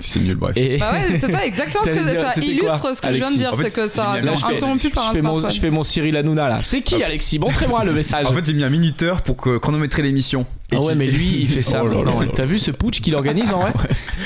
[0.00, 0.56] C'est nul, bref.
[0.56, 0.78] Et.
[0.78, 3.36] Bah ouais, c'est ça, exactement ce que dire, ça illustre ce que je viens de
[3.36, 5.50] dire, c'est que ça interrompu par un je fais, mon, smartphone.
[5.50, 6.60] je fais mon Cyril Hanouna là.
[6.62, 8.26] C'est qui Alexis Montrez-moi le message.
[8.26, 10.46] En fait, j'ai mis un minuteur pour chronométrer l'émission.
[10.76, 11.82] Ah ouais, mais lui, il fait ça.
[11.84, 12.32] Oh là là Non, là là.
[12.34, 13.72] T'as vu ce putsch qu'il organise en vrai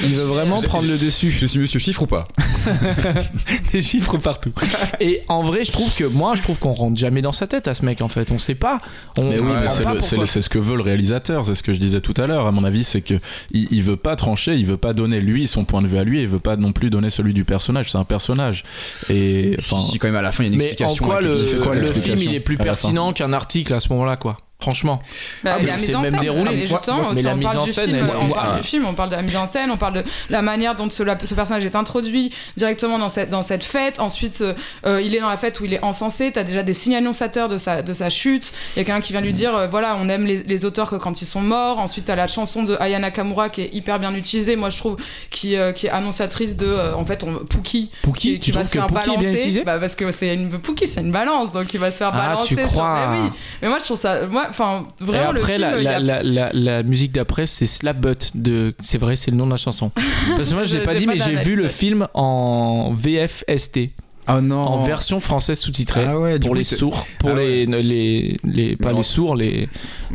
[0.02, 1.30] Il veut vraiment Je- prendre je- le dessus.
[1.30, 2.28] Je suis monsieur chiffre ou pas
[3.72, 4.52] Des chiffres partout.
[5.00, 7.68] Et en vrai, je trouve que moi, je trouve qu'on rentre jamais dans sa tête
[7.68, 8.30] à ce mec en fait.
[8.30, 8.80] On sait pas.
[9.18, 11.72] On, Mais oui, mais c'est le- le- ce que veut le réalisateur, c'est ce que
[11.72, 12.46] je disais tout à l'heure.
[12.46, 13.14] À mon avis, c'est que
[13.52, 16.04] il, il veut pas trancher, il veut pas donner lui son point de vue à
[16.04, 17.90] lui, il veut pas non plus donner celui du personnage.
[17.90, 18.64] C'est un personnage.
[19.08, 20.68] Et enfin, Si, si, quand même, à la fin, il y a une Mais en
[20.68, 21.04] explication.
[21.04, 23.88] quoi avec le, c'est quoi le film il est plus pertinent qu'un article à ce
[23.90, 25.02] moment-là quoi Franchement.
[25.44, 26.66] Bah, C'est- même déroulé.
[26.66, 28.66] Justement, mais si la on mise parle en du scène, film, elle- on parle du
[28.66, 31.02] film, on parle de la mise en scène, on parle de la manière dont ce,
[31.24, 34.00] ce personnage est introduit directement dans cette, dans cette fête.
[34.00, 34.54] Ensuite, euh,
[34.86, 36.32] euh, il est dans la fête où il est encensé.
[36.32, 38.52] T'as déjà des signes annonçateurs de sa, de sa chute.
[38.74, 40.88] Il y a quelqu'un qui vient lui dire, euh, voilà, on aime les, les auteurs
[40.88, 41.78] que quand ils sont morts.
[41.78, 44.96] Ensuite, t'as la chanson de Aya Nakamura qui est hyper bien utilisée, moi je trouve,
[45.30, 47.90] qui, euh, qui est annonciatrice de, en fait, on, Pookie.
[48.02, 49.62] Pookie, qui, tu qui va trouves se que faire balancer.
[49.66, 52.28] bah, parce que c'est une Pookie, c'est une balance, donc il va se faire Ah,
[52.28, 52.48] balancer.
[52.48, 53.30] tu sur- crois Mais oui.
[53.60, 55.86] Mais moi je trouve ça, moi, enfin, Et vraiment après, le film, la, il y
[55.88, 58.74] a la, la, la, la musique d'après, c'est Slap Butt de.
[58.78, 59.90] C'est vrai, c'est le nom de la chanson.
[60.36, 63.90] Parce que moi, je l'ai pas dit, pas mais j'ai vu le film en VFST,
[64.28, 64.56] Oh non.
[64.58, 66.04] en version française sous-titrée.
[66.04, 69.68] Ah ouais, pour coup, les sourds, pour Ah les, les, les, pas les sourds, les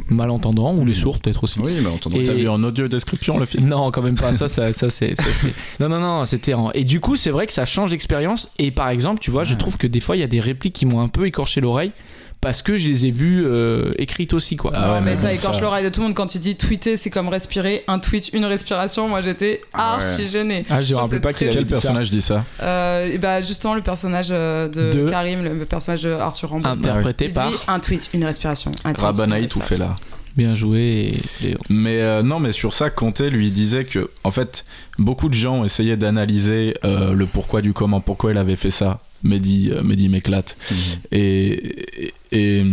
[0.10, 1.60] malentendants ou les sourds peut-être aussi.
[1.60, 1.74] Oui.
[2.16, 4.34] Et- t'as vu en audio description le film Non, quand même pas.
[4.34, 5.14] Ça, ça, ça c'est.
[5.80, 6.54] non, non, non, c'était.
[6.54, 6.72] En...
[6.74, 8.52] Et du coup, c'est vrai que ça change d'expérience.
[8.60, 10.74] Et par exemple, tu vois, je trouve que des fois, il y a des répliques
[10.74, 11.94] qui m'ont un peu écorché l'oreille
[12.42, 14.72] parce que je les ai vues euh, écrites aussi, quoi.
[14.74, 16.40] Ah non, ouais, mais, mais ça écorche ça- l'oreille de tout le monde quand il
[16.42, 17.84] dit tweeter, c'est comme respirer.
[17.88, 19.08] Un tweet, une respiration.
[19.08, 20.04] Moi, j'étais Ah ouais.
[20.06, 20.64] archi gênée.
[20.70, 21.66] Ah, je me rappelle pas Quel dit ça.
[21.66, 26.02] personnage dit ça Euh, et bah, justement, le personnage euh, de, De- Karim, le personnage
[26.02, 26.68] de Arthur Rambo.
[26.68, 27.50] Interprété il par.
[27.50, 28.72] dit un tweet, une respiration.
[28.86, 29.96] Un tweet, Rabanaï tout fait là.
[30.36, 31.14] Bien joué.
[31.44, 31.58] Et...
[31.70, 34.64] Mais euh, non, mais sur ça, Conté lui disait que, en fait,
[34.98, 39.00] beaucoup de gens essayaient d'analyser euh, le pourquoi du comment, pourquoi il avait fait ça.
[39.24, 40.58] Mehdi, Mehdi m'éclate.
[41.12, 42.64] Et, et, et,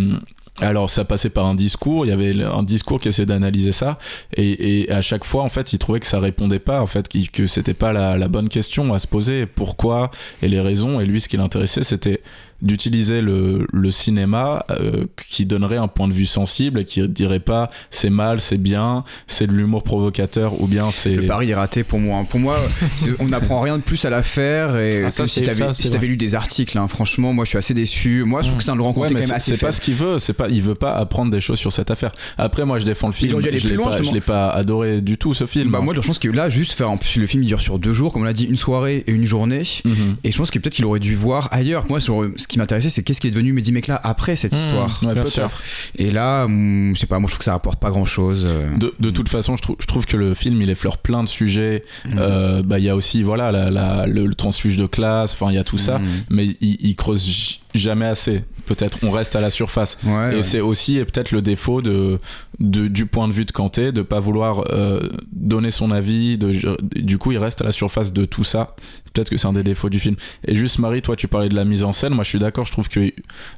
[0.60, 2.04] alors, ça passait par un discours.
[2.04, 3.98] Il y avait un discours qui essayait d'analyser ça.
[4.36, 7.46] Et, à chaque fois, en fait, il trouvait que ça répondait pas, en fait, que
[7.46, 9.46] c'était pas la bonne question à se poser.
[9.46, 10.10] Pourquoi
[10.42, 11.00] et les raisons.
[11.00, 12.22] Et lui, ce qui l'intéressait, c'était
[12.62, 17.38] d'utiliser le, le cinéma euh, qui donnerait un point de vue sensible et qui dirait
[17.40, 21.14] pas c'est mal, c'est bien, c'est de l'humour provocateur ou bien c'est.
[21.14, 22.24] Le pari est raté pour moi.
[22.28, 22.58] Pour moi,
[23.20, 24.76] on n'apprend rien de plus à l'affaire.
[24.76, 27.50] Et Ah, ça, comme si t'avais ça, si lu des articles, hein, franchement, moi je
[27.50, 28.24] suis assez déçu.
[28.24, 29.80] Moi, je trouve que c'est un Laurent Ouais, quand même c'est assez c'est pas ce
[29.80, 32.10] qu'il veut, c'est pas, il veut pas apprendre des choses sur cette affaire.
[32.36, 33.40] Après, moi, je défends le film.
[33.40, 34.12] je l'ai pas, je justement.
[34.12, 35.70] l'ai pas adoré du tout ce film.
[35.70, 37.78] Bah moi, je pense que là, juste faire en plus le film il dure sur
[37.78, 39.62] deux jours, comme on l'a dit, une soirée et une journée.
[39.84, 40.16] Mhm.
[40.24, 41.84] Et je pense que peut-être qu'il aurait dû voir ailleurs.
[41.88, 44.56] Moi, sur- ce qui m'intéressait, c'est qu'est-ce qui est devenu Mehdi Mekla après cette Mmh.
[44.56, 45.00] histoire.
[45.06, 45.62] Ouais, peut-être.
[45.96, 48.46] Et là, hum, je sais pas, moi je trouve que ça rapporte pas grand chose.
[48.78, 51.28] De, de toute façon, je trouve, je trouve que le film il effleure plein de
[51.28, 51.84] sujets.
[52.06, 52.10] Mmh.
[52.18, 55.34] Euh, bah, il y a aussi voilà la, la- le, le transfuge de classe.
[55.34, 58.44] Enfin, il y a tout ça, mais il, il creuse jamais assez.
[58.66, 58.98] peut-être.
[59.02, 59.96] On reste à la surface.
[60.04, 60.42] Ouais, et ouais.
[60.42, 62.18] c'est aussi peut-être le défaut de,
[62.60, 66.36] de- du point de vue de Kanté, de pas vouloir euh, donner son avis.
[66.38, 66.52] De,
[66.94, 68.74] du coup, il reste à la surface de tout ça.
[69.14, 70.16] Peut-être que c'est un des défauts du film.
[70.46, 72.12] Et juste, Marie, toi, tu parlais de la mise en scène.
[72.14, 72.66] Moi, je suis d'accord.
[72.66, 73.10] Je trouve que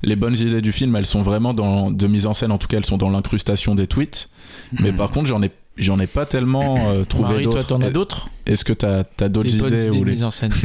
[0.02, 2.52] les bonnes idées du film, elles sont vraiment dans de mise en scène.
[2.52, 4.28] En tout cas, elles sont dans l'incrustation des tweets.
[4.72, 4.96] Mais Mhm.
[4.96, 7.66] par contre, j'en ai j'en ai pas tellement euh, trouvé Marie, toi, d'autres.
[7.68, 8.28] t'en as d'autres?
[8.46, 10.52] Est-ce que t'as as, d'autres idées, idées ou de les- mise en scène.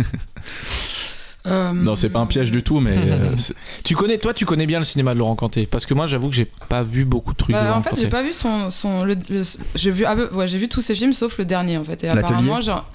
[1.48, 3.36] Euh, Non, c'est pas un piège du tout, mais euh,
[3.84, 6.30] tu connais, toi, tu connais bien le cinéma de Laurent Canté parce que moi, j'avoue
[6.30, 8.34] que j'ai pas vu beaucoup de trucs de Bah, Laurent en fait, j'ai pas vu
[8.34, 9.44] son, son le- le-
[9.76, 12.04] j'ai vu ah, ouais, j'ai vu tous ses films sauf le dernier en fait.
[12.04, 12.90] Et L'Atelier apparemment, genre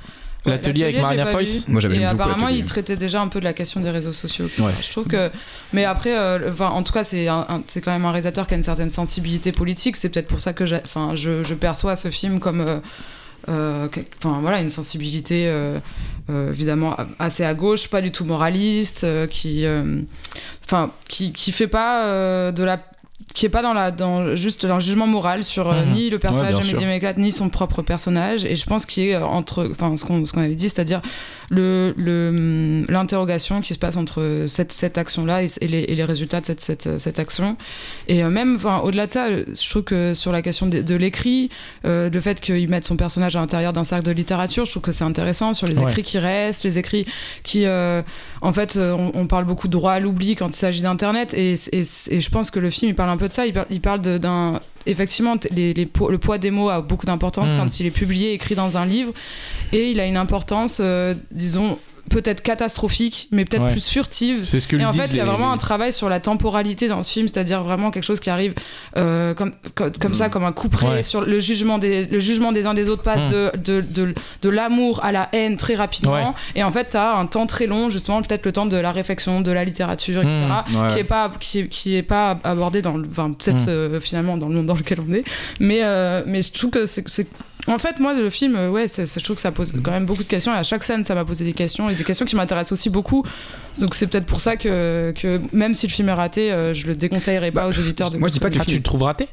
[0.46, 1.72] Ouais, L'atelier avec Marina Foïs vu.
[1.72, 4.46] Moi, j'avais Et apparemment, il traitait déjà un peu de la question des réseaux sociaux.
[4.58, 4.70] Ouais.
[4.82, 5.30] Je trouve que,
[5.74, 8.62] mais après, euh, enfin, en tout cas, c'est quand même un réalisateur qui a une
[8.62, 9.98] certaine sensibilité politique.
[9.98, 12.78] C'est peut-être pour ça que, enfin, je, je perçois ce film comme, euh,
[13.48, 15.78] enfin, voilà, une sensibilité euh,
[16.30, 20.02] euh, évidemment assez à gauche, pas du tout moraliste, euh, qui, euh,
[20.64, 22.78] enfin, qui, qui fait pas euh, de la
[23.34, 25.92] qui est pas dans la dans juste un jugement moral sur euh, Mhm.
[25.92, 26.86] ni le personnage de Mehdi sûr.
[26.86, 30.32] Meklat ni son propre personnage et je pense qu'il est entre enfin ce qu'on ce
[30.32, 31.00] qu'on avait dit c'est-à-dire
[31.48, 35.94] le le- l'interrogation qui se passe entre cette cette action là et, et les, et
[35.94, 37.56] les résultats de cette cette, cette action
[38.08, 40.82] et euh, même enfin au-delà de ça euh, je trouve que sur la question de,
[40.82, 41.50] de l'écrit
[41.84, 44.82] euh, le fait qu'il mette son personnage à l'intérieur d'un cercle de littérature je trouve
[44.82, 45.90] que c'est intéressant sur les Ouais.
[45.90, 47.06] écrits qui restent les écrits
[47.42, 48.02] qui euh,
[48.42, 51.34] en fait euh, on, on parle beaucoup de droit à l'oubli quand il s'agit d'internet
[51.34, 53.52] et, et, et je pense que le film il parle un peu de ça il
[53.52, 56.80] parle, il parle de- d'un effectivement t- les, les po- le poids des mots a
[56.80, 57.56] beaucoup d'importance Mm.
[57.58, 59.12] quand il est publié écrit dans un livre
[59.72, 61.78] et il a une importance euh, disons
[62.10, 63.72] peut-être catastrophique mais peut-être Ouais.
[63.72, 65.92] plus furtive C'est ce que et en fait, il y a les- vraiment un travail
[65.92, 68.52] sur la temporalité dans ce film, c'est-à-dire vraiment quelque chose qui arrive
[68.96, 71.02] euh, comme, comme, comme ça, comme un coup près Ouais.
[71.02, 73.30] sur le jugement des, le jugement des uns des autres passe Mm.
[73.30, 76.12] de, de, de, de l'amour à la haine très rapidement.
[76.12, 76.34] Ouais.
[76.54, 78.92] Et en fait, tu as un temps très long, justement, peut-être le temps de la
[78.92, 80.36] réflexion, de la littérature, etc.,
[80.70, 80.76] Mm.
[80.76, 80.88] Ouais.
[80.92, 83.68] qui est pas qui est, qui est pas abordé dans le, enfin, peut-être Mm.
[83.68, 85.24] euh, finalement dans le monde dans lequel on est.
[85.60, 87.28] Mais euh, mais je trouve que c'est c'est-
[87.66, 90.28] en fait, moi, le film, ouais, je trouve que ça pose quand même beaucoup de
[90.28, 90.52] questions.
[90.54, 92.90] Et à chaque scène, ça m'a posé des questions et des questions qui m'intéressent aussi
[92.90, 93.24] beaucoup.
[93.78, 96.86] Donc, c'est peut-être pour ça que, que même si le film est raté, euh, je
[96.86, 99.02] le déconseillerais pas Bah, aux auditeurs de moi, je dis pas que tu le trouves
[99.02, 99.28] raté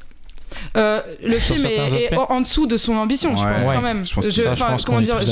[0.75, 3.75] euh, le Sur film est, en dessous de son ambition, je pense Ouais.
[3.75, 4.05] quand même.
[4.05, 5.25] Je pense que ça, je pense comment dire, je-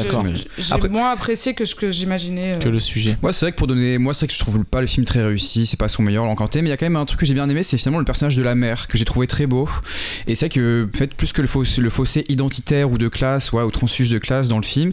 [0.62, 2.54] j'ai Après- moins apprécié que ce que j'imaginais.
[2.54, 2.60] euh.
[2.60, 3.18] que le sujet.
[3.22, 3.98] Moi, c'est vrai que pour donner.
[3.98, 6.26] Moi, c'est vrai que je trouve pas le film très réussi, c'est pas son meilleur
[6.26, 8.00] l'encanté, mais il y a quand même un truc que j'ai bien aimé, c'est finalement
[8.00, 9.68] le personnage de la mère, que j'ai trouvé très beau.
[10.28, 13.08] Et c'est vrai que, en fait, plus que le fossé, le fossé identitaire ou de
[13.08, 14.92] classe, ouais, ou transfuge de classe dans le film,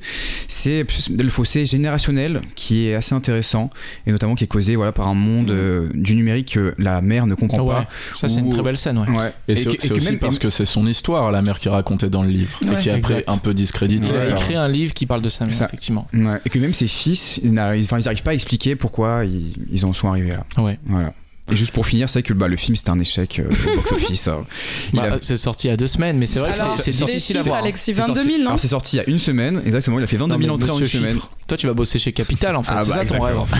[0.49, 3.71] c'est le fossé générationnel qui est assez intéressant,
[4.07, 7.27] et notamment qui est causé voilà, par un monde euh, du numérique que la mère
[7.27, 7.87] ne comprend Ouais.
[8.19, 9.07] Ça, c'est une très belle scène, ouais.
[9.07, 9.13] pas.
[9.13, 9.33] Ouais.
[9.49, 11.59] Et, Et c'est que- et c'est que aussi parce que c'est son histoire, la mère
[11.61, 12.75] qui racontait dans le livre, Ouais.
[12.75, 13.31] et qui est après Exact.
[13.31, 14.11] un peu discrédité.
[14.11, 14.31] Il a Ouais.
[14.33, 15.67] écrit un livre qui parle de sa mère, Ça.
[15.67, 16.07] effectivement.
[16.13, 16.41] Ouais.
[16.45, 20.09] Et que même ses fils, ils n'arrivent pas à expliquer pourquoi ils, ils en sont
[20.09, 20.45] arrivés là.
[20.63, 20.79] Ouais.
[20.87, 21.13] Voilà.
[21.51, 24.29] Et juste pour finir, c'est que bah, le film c'était un échec euh, au box-office.
[24.93, 26.77] Il Bah, a- C'est sorti il y a deux semaines, mais c'est vrai que Alors,
[26.77, 27.57] c'est- c'est difficile à voir.
[27.59, 29.99] Alexis, C'est 22 sorti- 000, non c'est sorti il y a une semaine, exactement.
[29.99, 31.15] Il a fait 22 Non, mais 000 entrées en une monsieur semaine.
[31.15, 32.73] chiffre, Toi, tu vas bosser chez Capital, en fait.
[32.77, 33.39] Ah c'est bah, ça ton rêve.
[33.39, 33.57] en fait.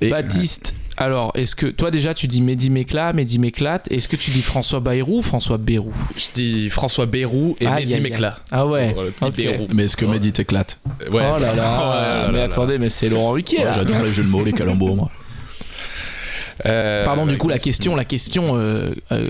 [0.00, 4.16] Et- Baptiste, alors, est-ce que toi déjà tu dis Mehdi Méclat, Mehdi Méclate Est-ce que
[4.16, 5.92] tu dis François Bayrou ou François Bérou?
[6.16, 8.00] Je dis François Bérou et Mehdi.
[8.00, 8.38] Méclat.
[8.50, 8.94] Ah ouais.
[8.94, 9.30] Le petit.
[9.30, 9.66] Bérou.
[9.74, 10.78] Mais est-ce que Mehdi t'éclate?
[11.12, 11.22] Ouais.
[11.36, 13.72] Oh là là, Oh là là mais là attendez, mais c'est Laurent Ruquier Ouais.
[13.74, 15.10] J'adore les jeux de mots, les calembours, moi.
[16.64, 19.28] Euh, Pardon, du coup, la question, la question euh, euh,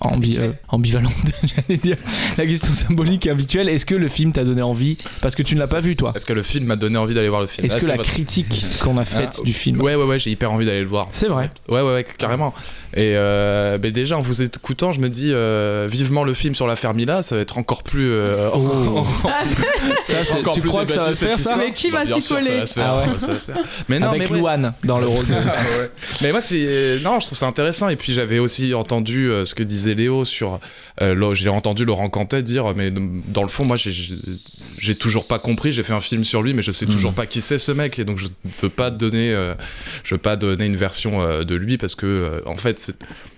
[0.00, 1.12] ambi- euh, ambivalente,
[1.42, 1.96] j'allais dire,
[2.36, 4.96] la question symbolique et habituelle, est-ce que le film t'a donné envie?
[5.20, 6.12] Parce que tu ne l'as pas vu, toi.
[6.14, 7.66] Est-ce que le film m'a donné envie d'aller voir le film?
[7.66, 10.30] Est-ce que la votre- critique qu'on a faite Ah, du film Ouais, ouais, ouais, j'ai
[10.30, 11.08] hyper envie d'aller le voir.
[11.10, 11.50] C'est vrai.
[11.68, 12.54] Ouais, ouais, ouais, carrément.
[12.94, 16.66] Et euh, ben déjà, en vous écoutant, je me dis euh, vivement le film sur
[16.66, 18.08] la Fermila, ça va être encore plus.
[18.10, 19.04] euh, Oh.
[19.24, 19.42] Ah,
[20.04, 21.56] Ça, c'est- encore tu plus crois que ça va se faire ça.
[21.58, 22.44] Mais qui Bah, va s'y coller?
[22.44, 22.74] Ça va se
[23.52, 23.60] faire, Ah.
[23.88, 24.30] Mais non, Avec.
[24.30, 25.34] Louane dans le rôle de.
[26.22, 26.67] Mais moi, c'est.
[27.02, 27.88] Non, je trouve ça intéressant.
[27.88, 30.60] Et puis, j'avais aussi entendu euh, ce que disait Léo sur.
[31.00, 35.72] euh, j'ai entendu Laurent Cantet dire, mais dans le fond, moi, j'ai- toujours pas compris.
[35.72, 37.98] J'ai fait un film sur lui, mais je sais toujours pas qui c'est ce mec.
[37.98, 38.28] Et donc, je
[38.62, 39.54] veux pas donner, euh,
[40.04, 42.94] je veux pas donner une version de lui parce que, en fait,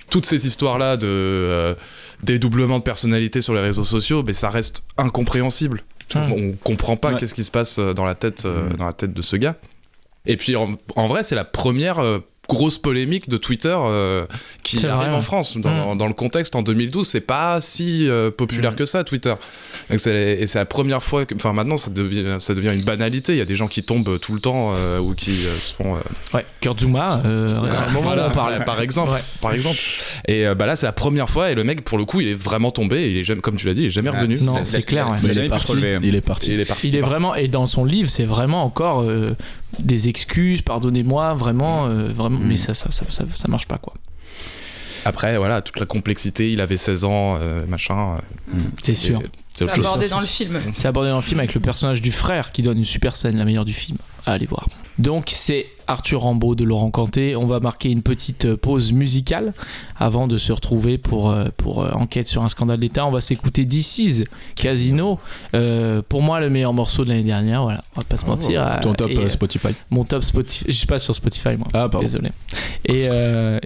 [0.09, 1.77] toutes ces histoires-là de
[2.23, 5.83] dédoublement de personnalité sur les réseaux sociaux, mais ça reste incompréhensible.
[6.14, 6.33] Hmm.
[6.33, 7.19] On comprend pas Ouais.
[7.21, 8.77] qu'est-ce qui se passe dans la tête, Hmm.
[8.77, 9.57] dans la tête de ce gars.
[10.27, 11.99] Et puis en, en vrai, c'est la première
[12.50, 14.26] grosse polémique de Twitter euh,
[14.62, 15.22] qui arrive vrai, en.
[15.22, 15.56] France.
[15.56, 15.98] Dans, Mm.
[15.98, 18.76] dans- le contexte, en 2012, c'est pas si euh, populaire Mm.
[18.76, 19.34] que ça, Twitter.
[19.90, 23.32] Et c'est la première fois, que- enfin maintenant, ça devient, ça devient une banalité.
[23.32, 25.72] Il y a des gens qui tombent tout le temps euh, ou qui euh, se
[25.74, 25.94] font.
[25.96, 26.00] euh,
[26.34, 27.50] Ouais, Kurt Zuma, euh,
[28.02, 29.22] voilà, par exemple, Ouais.
[29.40, 29.78] par exemple.
[30.26, 32.28] Et euh, bah là, c'est la première fois et le mec, pour le coup, il
[32.28, 33.10] est vraiment tombé.
[33.10, 34.34] Il est jamais, comme tu l'as dit, il est jamais Ah, revenu.
[34.42, 35.06] Non, Il a- c'est clair.
[35.22, 35.72] il est pu se parti.
[35.72, 35.98] relever.
[36.02, 36.52] Il est parti.
[36.52, 36.88] Il est parti.
[36.88, 39.34] Il est vraiment, et dans son livre, c'est vraiment encore euh,
[39.78, 42.46] des excuses, pardonnez-moi, vraiment, euh, vraiment, Mm.
[42.48, 43.94] mais ça ça, ça, ça, ça marche pas quoi.
[45.06, 48.18] Après, voilà, toute la complexité, il avait 16 ans, euh, machin.
[48.54, 49.22] euh, C'est sûr.
[49.48, 50.61] C'est abordé ça, dans le film.
[50.74, 53.37] C'est abordé dans le film avec le personnage du frère qui donne une super scène,
[53.38, 53.96] la meilleure du film.
[54.26, 54.66] À aller voir.
[55.00, 57.34] Donc c'est Arthur Rambaud de Laurent Canté.
[57.34, 59.54] On va marquer une petite euh, pause musicale
[59.98, 63.06] avant de se retrouver pour, euh, pour euh, enquête sur un scandale d'État.
[63.06, 64.24] On va s'écouter DC's
[64.56, 65.18] Casino.
[65.54, 67.62] Euh, pour moi, le meilleur morceau de l'année dernière.
[67.62, 68.62] Voilà, on va pas se mentir.
[68.76, 69.68] Oh, Ton top et, Spotify.
[69.88, 70.66] mon top Spotify.
[70.68, 71.68] Je suis pas sur Spotify moi.
[71.72, 72.00] Ah, pardon.
[72.00, 72.28] Désolé.
[72.84, 73.58] Et, euh,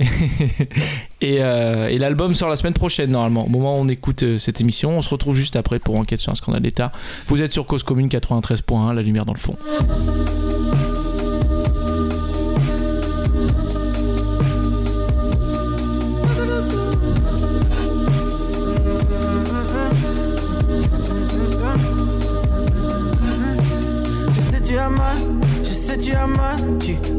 [1.20, 3.46] et, euh, et l'album sort la semaine prochaine normalement.
[3.46, 6.30] Au moment où on écoute cette émission, on se retrouve juste après pour enquête sur
[6.30, 6.92] un scandale d'État.
[7.26, 9.56] Vous êtes sur Cause Commune 93.1, la lumière dans le fond.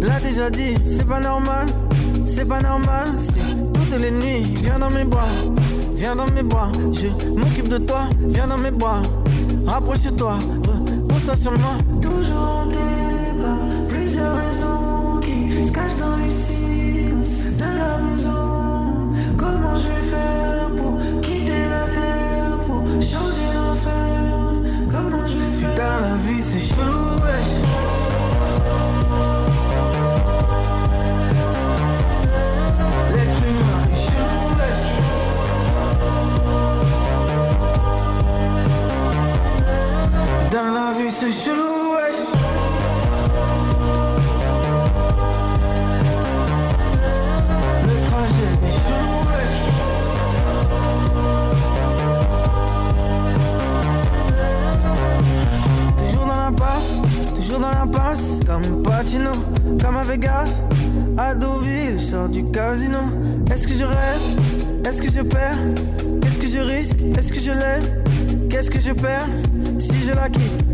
[0.01, 1.67] L'as déjà dit, c'est pas normal,
[2.25, 3.09] c'est pas normal,
[3.73, 5.27] toutes les nuits, viens dans mes bras,
[5.95, 9.01] viens dans mes bras, je m'occupe de toi, viens dans mes bras,
[9.65, 10.37] rapproche-toi,
[11.09, 11.77] repose-toi sur moi.
[12.01, 13.57] Toujours en débat,
[13.89, 19.13] plusieurs raisons qui se cachent dans les silences de la maison.
[19.37, 24.11] Comment je vais faire pour quitter la terre, pour changer l'enfer?
[24.91, 25.75] Comment je vais faire?
[25.77, 27.14] Dans la vie c'est chelou,
[40.55, 42.15] Dans la vie c'est chelou, ouais.
[57.35, 59.31] Toujours dans la passe, comme Pacino,
[59.83, 60.45] comme à Vegas,
[61.17, 62.99] à Deauville, je du casino.
[63.51, 64.85] Est-ce que je rêve?
[64.85, 65.57] Est-ce que je perds?
[66.21, 67.01] Qu'est-ce que je risque?
[67.17, 68.03] Est-ce que je lève
[68.49, 69.27] Qu'est-ce que je perds?
[69.85, 70.64] Si je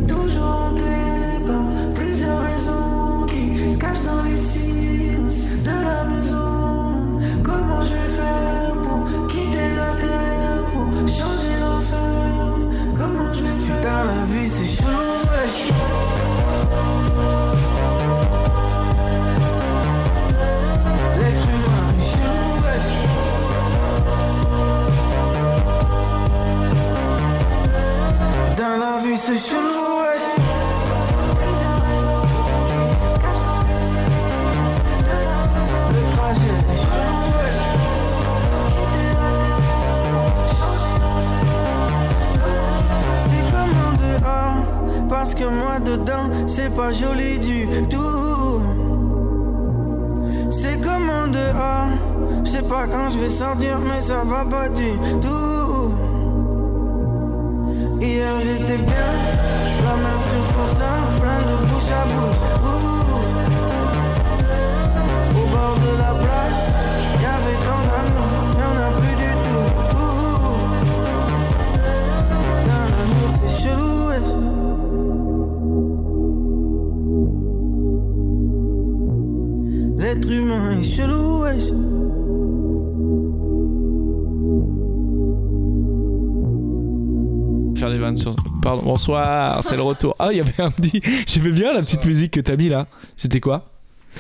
[88.92, 90.16] bonsoir, c'est le retour.
[90.20, 91.02] Ah, il y avait un petit.
[91.28, 92.88] J'aimais bien la petite musique que t'as mis là.
[93.18, 93.66] C'était quoi?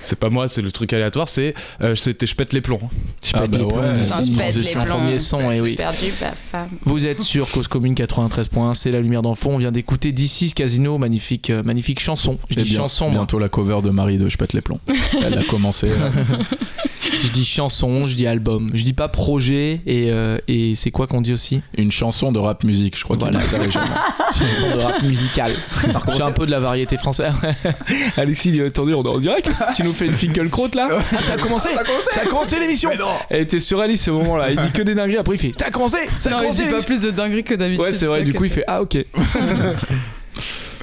[0.03, 2.79] C'est pas moi, c'est le truc aléatoire, c'est euh, c'était je pète les plombs.
[3.21, 3.87] Je Ah pète bah les plombs ouais.
[3.91, 4.07] pète les
[4.37, 4.95] transition, plombs.
[4.95, 5.69] premier son, et oui.
[5.71, 6.05] J'ai perdu
[6.49, 6.69] femme.
[6.85, 9.53] Vous êtes sur Cause Commune 93.1, c'est la lumière dans le fond.
[9.53, 12.37] On vient d'écouter d'ici Casino, magnifique, euh, magnifique chanson.
[12.49, 13.15] Je Et dis bien- chanson, moi.
[13.15, 14.79] bientôt la cover de Marie de Je pète les plombs.
[15.21, 15.89] Elle a commencé.
[15.89, 16.09] là.
[17.21, 18.69] Je dis chanson, je dis album.
[18.73, 21.61] Je dis pas projet et, euh, et c'est quoi qu'on dit aussi?
[21.77, 23.63] Une chanson de rap musique, je crois qu'il Voilà, dit ça.
[23.63, 25.53] chanson de rap musical.
[26.11, 27.33] C'est un peu de la variété française.
[28.17, 29.51] Alexis, il dit, attendez, on est en direct.
[29.75, 30.89] Tu nous fais une Finkelkraut là?
[30.91, 31.69] Ah, ça a commencé
[32.11, 32.91] Ça a commencé l'émission
[33.29, 34.51] Elle était sur Alice ce moment-là.
[34.51, 35.17] Il dit que des dingueries.
[35.17, 37.11] Après, il fait Ça a commencé Ça a Non, il commencé dit pas plus de
[37.11, 37.81] dingueries que d'habitude.
[37.83, 38.23] Ouais, c'est vrai.
[38.23, 38.97] Du coup, il fait Ah, ok.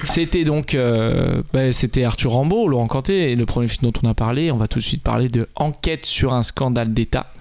[0.03, 4.09] C'était donc euh, bah, c'était Arthur Rambaud, Laurent Canté, et le premier film dont on
[4.09, 4.51] a parlé.
[4.51, 7.33] On va tout de suite parler de Enquête sur un scandale d'État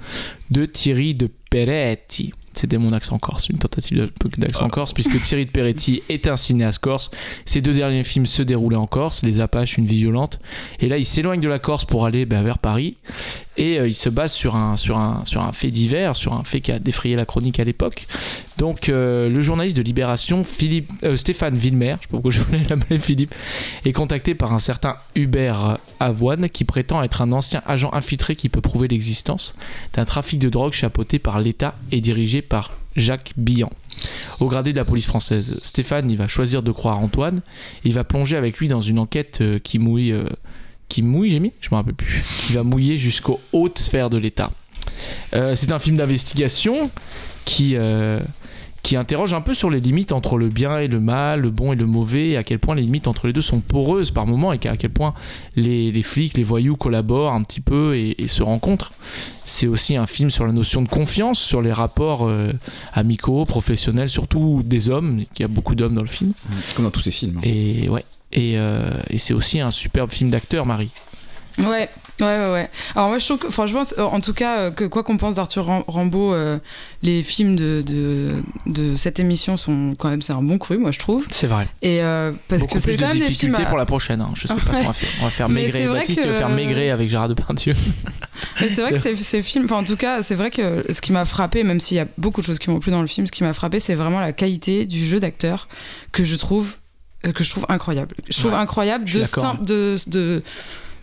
[0.51, 2.33] de Thierry de Peretti.
[2.59, 6.81] C'était mon accent corse, une tentative d'accent corse, puisque Thierry de Peretti est un cinéaste
[6.81, 7.13] corse.
[7.45, 10.41] Ses deux derniers films se déroulaient en Corse, Les Apaches, Une vie violente.
[10.81, 12.97] Et là, il s'éloigne de la Corse pour aller bah, vers Paris.
[13.57, 16.43] Et euh, il se base sur un, sur, un, sur un fait divers, sur un
[16.43, 18.09] fait qui a défrayé la chronique à l'époque.
[18.59, 22.41] Donc, euh, le journaliste de Libération, Philippe, euh, Stéphane Villemer, je sais pas pourquoi je
[22.41, 23.33] voulais l'appeler Philippe,
[23.85, 28.49] est contacté par un certain Hubert Avoine qui prétend être un ancien agent infiltré qui
[28.49, 29.55] peut prouver l'existence
[29.95, 33.71] d'un trafic de drogue chapeauté par l'État et dirigé par Jacques Billan.
[34.41, 37.43] Au gradé de la police française, Stéphane, il va choisir de croire Antoine.
[37.85, 40.13] Il va plonger avec lui dans une enquête euh, qui mouille,
[40.89, 44.19] qui mouille, j'ai mis, je me rappelle plus, qui va mouiller jusqu'aux hautes sphères de
[44.19, 44.51] l'État.
[45.33, 46.91] C'est un film d'investigation
[47.45, 47.77] qui
[48.83, 51.73] qui interroge un peu sur les limites entre le bien et le mal, le bon
[51.73, 54.27] et le mauvais, et à quel point les limites entre les deux sont poreuses par
[54.27, 55.15] moments, et à quel point
[55.57, 58.93] les, les flics, les voyous collaborent un petit peu et, et se rencontrent.
[59.45, 62.53] C'est aussi un film sur la notion de confiance, sur les rapports euh,
[62.93, 65.21] amicaux, professionnels, surtout des hommes.
[65.37, 66.33] Il y a beaucoup d'hommes dans le film.
[66.77, 67.39] Comme dans tous ces films.
[67.39, 67.43] hein.
[67.45, 68.05] Et ouais.
[68.33, 70.91] Et, euh, et c'est aussi un superbe film d'acteur, Marie.
[71.59, 71.89] Ouais,
[72.21, 72.71] ouais, ouais, ouais.
[72.95, 75.67] Alors moi je trouve que franchement, en tout cas, euh, que quoi qu'on pense d'Arthur
[75.67, 76.59] Ram- Rambaud, euh,
[77.03, 80.91] les films de, de, de cette émission sont quand même, c'est un bon cru, moi
[80.93, 81.27] je trouve.
[81.31, 81.69] C'est vrai.
[81.83, 83.55] Et euh, parce Beaucoup que c'est quand de même des films.
[83.65, 84.21] à- pour la prochaine.
[84.21, 84.31] hein.
[84.35, 85.09] Je sais pas ce qu'on va faire.
[85.21, 85.49] On va faire
[85.89, 87.75] vrai Baptiste, il va que- faire Maigret avec Gérard Depardieu.
[88.61, 91.01] Mais c'est vrai que ces, ces films, enfin en tout cas, c'est vrai que ce
[91.01, 93.07] qui m'a frappé, même s'il y a beaucoup de choses qui m'ont plu dans le
[93.09, 95.69] film, ce qui m'a frappé, c'est vraiment la qualité du jeu d'acteur
[96.13, 96.77] que je trouve
[97.35, 98.15] que je trouve incroyable.
[98.31, 99.25] Je trouve Ouais, incroyable suis de,
[99.65, 100.43] de, de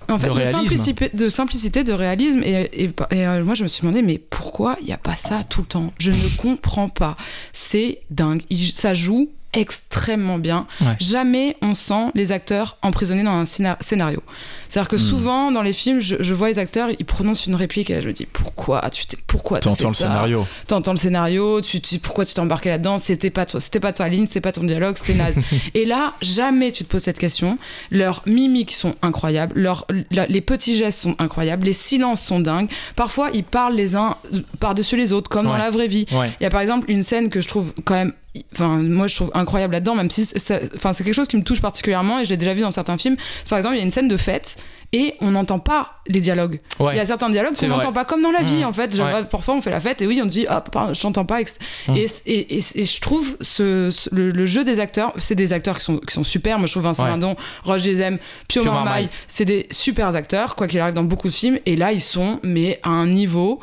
[0.09, 2.41] en fait, De simplicité, de simplicité, de réalisme.
[2.43, 5.15] Et, et, et, euh, moi, je me suis demandé, mais pourquoi il n'y a pas
[5.15, 5.93] ça tout le temps?
[5.99, 7.17] Je ne comprends pas.
[7.53, 8.41] C'est dingue.
[8.49, 10.67] Il- ça joue extrêmement bien.
[10.81, 10.95] Ouais.
[10.99, 14.21] Jamais on sent les acteurs emprisonnés dans un scénar- scénario.
[14.67, 14.99] C'est-à-dire que Hmm.
[15.09, 18.07] souvent, dans les films, je, je vois les acteurs, ils prononcent une réplique et je
[18.07, 20.45] me dis, pourquoi tu t'es, pourquoi T'entends le ça scénario.
[20.67, 23.79] T'entends le scénario, tu te dis pourquoi tu t'es embarqué là-dedans, c'était pas, toi- c'était
[23.79, 25.35] pas ta ligne, c'était pas ton dialogue, c'était naze.
[25.73, 27.57] et là, jamais tu te poses cette question.
[27.91, 32.69] Leurs mimiques sont incroyables, leurs, la- les petits gestes sont incroyables, les silences sont dingues.
[32.95, 34.17] Parfois, ils parlent les uns
[34.59, 36.05] par-dessus les autres, comme dans la vraie vie.
[36.11, 36.31] Ouais.
[36.39, 38.13] Il y a par exemple une scène que je trouve quand même,
[38.53, 41.43] enfin moi je trouve incroyable là-dedans, même si c'est, enfin c'est quelque chose qui me
[41.43, 43.15] touche particulièrement et je l'ai déjà vu dans certains films.
[43.49, 44.57] Par exemple il y a une scène de fête
[44.93, 46.59] et on n'entend pas les dialogues.
[46.79, 46.93] Ouais.
[46.93, 48.65] Il y a certains dialogues qu'on n'entend pas comme dans la vie Mmh.
[48.65, 48.95] en fait.
[48.95, 49.23] Genre, Ouais.
[49.25, 51.39] Parfois on fait la fête et oui on dit ah papa, je t'entends pas.
[51.41, 51.95] Mmh.
[51.95, 55.51] Et, et, et, et je trouve ce, ce- le, le jeu des acteurs, c'est des
[55.53, 56.57] acteurs qui sont, qui sont super.
[56.59, 57.09] Moi je trouve Vincent Ouais.
[57.09, 58.17] Lindon, Roger Dizem,
[58.47, 59.09] Pio, Pio Marmaille.
[59.27, 61.59] c'est des super acteurs quoi qu'il arrive dans beaucoup de films.
[61.65, 63.59] Et là ils sont mais à un niveau,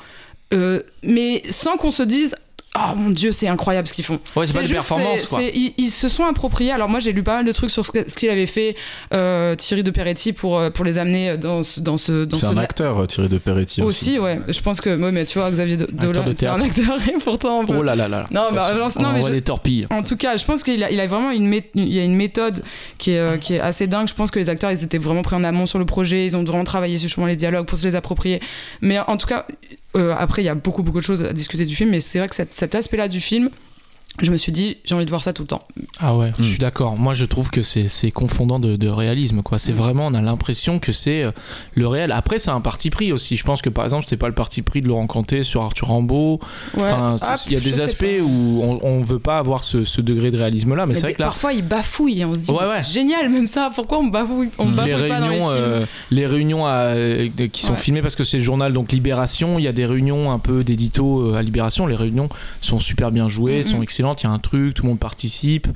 [0.52, 2.36] euh, mais sans qu'on se dise
[2.74, 4.18] Oh mon dieu, c'est incroyable ce qu'ils font.
[4.34, 5.42] Ouais, c'est pas de juste, performance, quoi.
[5.42, 6.72] ils, ils se sont appropriés.
[6.72, 8.76] Alors moi, j'ai lu pas mal de trucs sur ce, qu'il avait fait
[9.12, 12.46] euh, Thierry de Peretti pour euh, pour les amener dans ce dans ce dans C'est
[12.46, 14.12] ce un acteur euh, tiré de Peretti aussi.
[14.12, 14.40] aussi, ouais.
[14.48, 17.12] Je pense que ouais, mais tu vois, Xavier Do- Dolan, de c'est un acteur et
[17.22, 17.66] pourtant.
[17.66, 18.26] peut- Oh là là là.
[18.30, 19.86] Non, bah, On non, mais je- des torpilles.
[19.90, 22.04] En tout cas, je pense qu'il a, il a vraiment une, mé- il y a
[22.04, 22.62] une méthode
[22.96, 24.08] qui est, euh, qui est assez dingue.
[24.08, 26.24] Je pense que les acteurs, ils étaient vraiment pris en amont sur le projet.
[26.24, 28.40] Ils ont vraiment travaillé sur justement les dialogues pour se les approprier.
[28.80, 29.46] Mais en tout cas,
[29.94, 31.90] euh, après, il y a beaucoup, beaucoup de choses à discuter du film.
[31.90, 33.50] Mais c'est vrai que cet, cet aspect-là du film,
[34.20, 35.66] je me suis dit, j'ai envie de voir ça tout le temps.
[35.98, 36.46] Ah ouais, je Hmm.
[36.46, 36.98] suis d'accord.
[36.98, 39.42] Moi, je trouve que c'est confondant de, de réalisme.
[39.42, 39.58] quoi.
[39.58, 41.30] C'est vraiment, on a l'impression que c'est euh,
[41.74, 42.12] le réel.
[42.12, 43.36] Après, c'est un parti pris aussi.
[43.36, 45.90] Je pense que par exemple, c'était pas le parti pris de Laurent Canté sur Arthur.
[45.90, 46.38] Ouais.
[46.76, 50.00] Enfin, Ah, il y a des aspects où on, on veut pas avoir ce, ce
[50.00, 52.40] degré de réalisme-là, mais, Mais c'est vrai que là, parfois, ils bafouillent et on se
[52.46, 52.82] dit, Ouais, ouais.
[52.82, 53.70] c'est génial, même ça.
[53.74, 56.70] Pourquoi on bafouille, on les bafouille pas dans les réunions, films euh, les réunions à-
[56.94, 57.78] euh, qui sont Ouais.
[57.78, 59.58] filmées parce que c'est le journal donc Libération.
[59.58, 61.86] Il y a des réunions un peu d'édito à Libération.
[61.86, 62.28] Les réunions
[62.60, 63.62] sont super bien jouées, Mhm.
[63.64, 64.01] sont excellentes.
[64.22, 65.66] Il y a un truc, tout le monde participe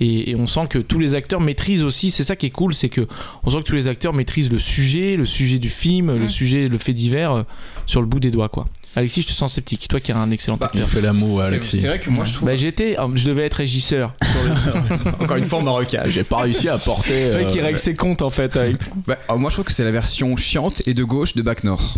[0.00, 2.10] et, et on sent que tous les acteurs maîtrisent aussi.
[2.10, 3.06] C'est ça qui est cool, c'est que
[3.44, 6.28] on sent que tous les acteurs maîtrisent le sujet, le sujet du film, le Mhm.
[6.28, 7.42] sujet, le fait divers euh,
[7.86, 8.66] sur le bout des doigts quoi.
[8.96, 9.86] Alexis, je te sens sceptique.
[9.88, 10.88] Toi qui es un excellent Bah, Il acteur.
[10.88, 11.78] fait l'amour, Alexis.
[11.78, 12.46] C'est vrai que moi je trouve.
[12.48, 14.14] Bah, j'étais, euh, je devais être régisseur.
[14.22, 15.24] Le...
[15.24, 16.02] Encore une fois, marocain.
[16.06, 17.30] J'ai pas réussi à porter.
[17.32, 18.56] Le mec qui euh, règle ses comptes en fait.
[18.56, 18.76] Avec...
[19.06, 21.64] Bah, alors moi je trouve que c'est la version chiante et de gauche de Bac
[21.64, 21.96] Nord.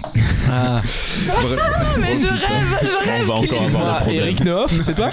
[0.50, 0.82] Ah.
[2.00, 2.34] Mais Oh, je putain.
[2.34, 3.22] rêve, je rêve.
[3.22, 4.22] On va encore avoir Excuse-moi, des problèmes.
[4.22, 5.08] Eric Neuf, c'est toi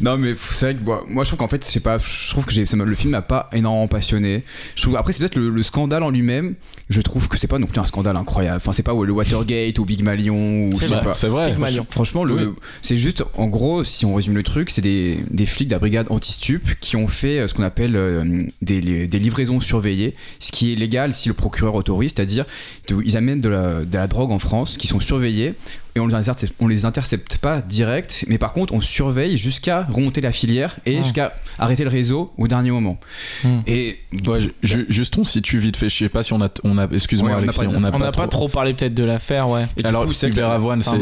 [0.00, 2.44] Non mais c'est vrai que bon, moi je trouve qu'en fait c'est pas je trouve
[2.44, 4.42] que ça le film m'a pas énormément passionné.
[4.74, 6.54] Je trouve après c'est peut-être le, le scandale en lui-même.
[6.92, 8.58] Je trouve que c'est pas non plus un scandale incroyable.
[8.58, 11.14] Enfin c'est pas le Watergate ou Big Malion ou je C'est sais pas.
[11.14, 11.54] C'est vrai.
[11.90, 12.54] Franchement, le, Oui.
[12.82, 15.78] c'est juste, en gros, si on résume le truc, c'est des, des flics de la
[15.78, 20.14] brigade anti-stup qui ont fait euh, ce qu'on appelle euh, des, li- des livraisons surveillées,
[20.38, 22.44] ce qui est légal si le procureur autorise, c'est-à-dire
[22.86, 25.54] qu'ils amènent de la, de la drogue en France, qui sont surveillés,
[25.94, 29.82] et on les, intercepte, on les intercepte pas direct, mais par contre, on surveille jusqu'à
[29.90, 31.02] remonter la filière et Ah.
[31.02, 32.98] jusqu'à arrêter le réseau au dernier moment.
[33.44, 33.60] Hmm.
[33.66, 35.88] Et Ouais, ju- ju- juste on situe vite fait.
[35.88, 37.80] Je sais pas si on a, on a excuse-moi Ouais, on n'a Alexis, pas- on
[37.80, 39.66] n'a On n'a pas trop parlé peut-être de l'affaire, ouais.
[39.76, 40.96] Et Alors coup, c'est Hubert Avoine, c'est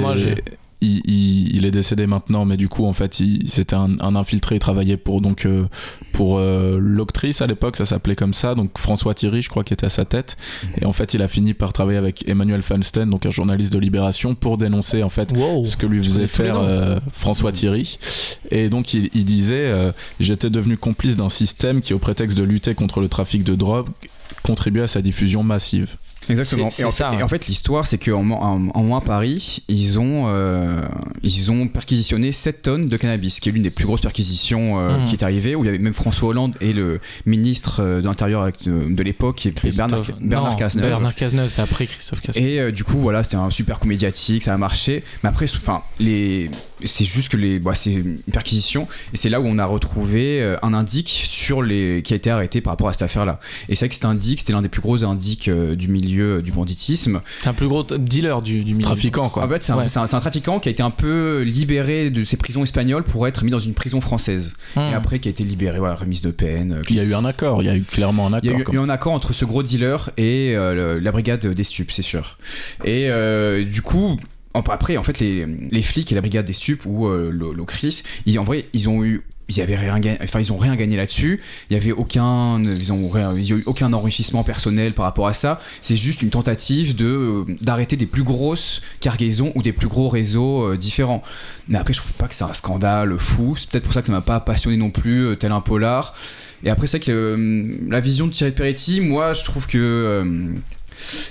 [0.81, 4.57] il, il- il est décédé maintenant, mais du coup, en fait, c'était un, un infiltré.
[4.57, 5.67] Il travaillait pour donc euh,
[6.13, 8.55] pour euh, l'octrice à l'époque, ça s'appelait comme ça.
[8.55, 10.37] Donc François Thierry, je crois, qui était à sa tête.
[10.81, 13.79] Et en fait, il a fini par travailler avec Emmanuel Feinstein, donc un journaliste de
[13.79, 15.65] Libération, pour dénoncer en fait Wow.
[15.65, 17.99] ce que lui faisait faire euh, François Thierry.
[18.51, 19.73] Et donc il, il disait
[20.19, 23.89] J'étais devenu complice d'un système qui, au prétexte de lutter contre le trafic de drogue,
[24.43, 25.97] contribuait à sa diffusion massive.
[26.29, 26.65] Exactement.
[26.65, 27.25] Et, en c'est fait- ça, et hein.
[27.25, 30.81] en fait, l'histoire, c'est qu'en en, en moins Paris, ils ont, euh,
[31.23, 34.99] ils ont perquisitionné 7 tonnes de cannabis, qui est l'une des plus grosses perquisitions euh,
[34.99, 35.05] Mhm.
[35.07, 38.07] qui est arrivée, où il y avait même François Hollande et le ministre euh, de
[38.07, 40.89] l'Intérieur de, de l'époque, Bernard, Bernard non, Cazeneuve.
[40.91, 42.49] Bernard Cazeneuve, c'est après Christophe Cazeneuve.
[42.49, 45.03] Et euh, du coup, voilà, c'était un super coup médiatique, ça a marché.
[45.23, 46.51] Mais après, enfin, les,
[46.85, 50.57] c'est juste que les, bah, c'est une perquisition, et c'est là où on a retrouvé
[50.63, 53.41] un indique sur les, qui a été arrêté par rapport à cette affaire-là.
[53.69, 56.53] Et c'est vrai que cet indique, c'était l'un des plus gros indiques du milieu du
[56.53, 57.21] banditisme.
[57.43, 58.87] C'est un plus gros dealer du, du milieu.
[58.87, 59.45] Trafiquant, quoi.
[59.45, 59.89] En fait, c'est un, Ouais.
[59.89, 63.05] c'est un- c'est un trafiquant qui a été un peu libéré de ses prisons espagnoles
[63.05, 64.55] pour être mis dans une prison française.
[64.77, 64.81] Hmm.
[64.91, 66.73] Et après, qui a été libéré, voilà, remise de peine.
[66.73, 68.49] euh, Il y a eu un accord, il y a eu clairement un il y
[68.49, 68.61] a accord.
[68.61, 71.13] eu, il y a eu un accord entre ce gros dealer et euh, le- la
[71.13, 72.39] brigade des stupes, c'est sûr.
[72.85, 74.17] Et euh, du coup.
[74.53, 78.03] Après, en fait, les, les flics et la brigade des stupes ou euh, l'O- l'Ocris,
[78.27, 81.41] ils, en vrai, ils ont eu, ils avaient rien gagné, là-dessus.
[81.69, 85.61] Il y avait aucun, a eu aucun enrichissement personnel par rapport à ça.
[85.83, 90.69] C'est juste une tentative euh, d'arrêter des plus grosses cargaisons ou des plus gros réseaux
[90.69, 91.23] euh, différents.
[91.69, 93.57] Mais après, je trouve pas que c'est un scandale fou.
[93.59, 96.15] C'est peut-être pour ça que ça m'a pas passionné non plus, euh, tel un polar.
[96.63, 100.55] Et après, c'est que la vision de Thierry Peretti, moi, je trouve que.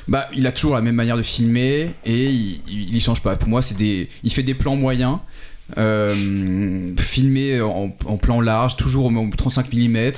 [0.07, 3.35] bah, a toujours la même manière de filmer et il, il, il change pas.
[3.35, 5.19] Pour moi, il fait des plans moyens,
[5.77, 10.11] euh, filmés en, en plan large, toujours au 35 mm.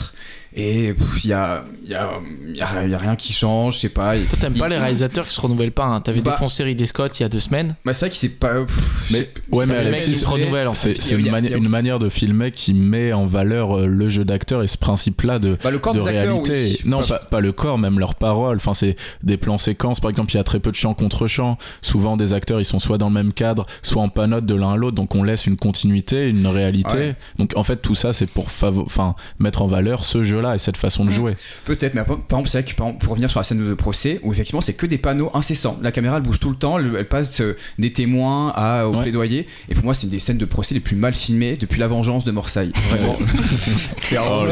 [0.53, 0.93] Et
[1.23, 2.09] il y a, il y, a,
[2.49, 4.15] il y a- y a rien qui change, je sais pas.
[4.17, 5.85] Toi, t'aimes pas les réalisateurs qui se renouvellent pas.
[5.85, 6.01] Hein.
[6.01, 7.75] T'avais Bah- défoncé Ridley Scott il y a deux semaines.
[7.85, 8.65] Bah, c'est vrai qu'il s'est pas.
[8.65, 11.15] pff, Mais- ouais, mais Alexis, qui se renouvelle en C'est fait.
[11.15, 14.67] une, mani- une manière de filmer qui met en valeur euh, le jeu d'acteur et
[14.67, 16.77] ce principe-là de, Bah, le corps de des acteurs, réalité.
[16.83, 16.89] oui.
[16.89, 18.57] Non, pas, pas le corps, même leurs paroles.
[18.57, 20.01] Enfin, c'est des plans séquences.
[20.01, 21.57] Par exemple, il y a très peu de chants contre chants.
[21.81, 24.73] Souvent, des acteurs, ils sont soit dans le même cadre, soit en panote de l'un
[24.73, 24.95] à l'autre.
[24.95, 26.97] Donc, on laisse une continuité, une réalité.
[26.97, 27.15] Ouais.
[27.37, 30.77] Donc, en fait, tout ça, c'est pour enfin, mettre en valeur ce jeu-là et cette
[30.77, 31.33] façon de jouer.
[31.65, 34.19] Peut-être, mais par exemple, c'est vrai que exemple, pour revenir sur la scène de procès,
[34.23, 35.79] où effectivement c'est que des panneaux incessants.
[35.81, 38.95] La caméra elle bouge tout le temps, elle, elle passe euh, des témoins à, au
[38.95, 39.03] Ouais.
[39.03, 39.47] plaidoyer.
[39.69, 41.87] Et pour moi, c'est une des scènes de procès les plus mal filmées depuis la
[41.87, 42.71] vengeance de Morsaille.
[42.89, 43.17] Vraiment.
[44.01, 44.43] c'est Oh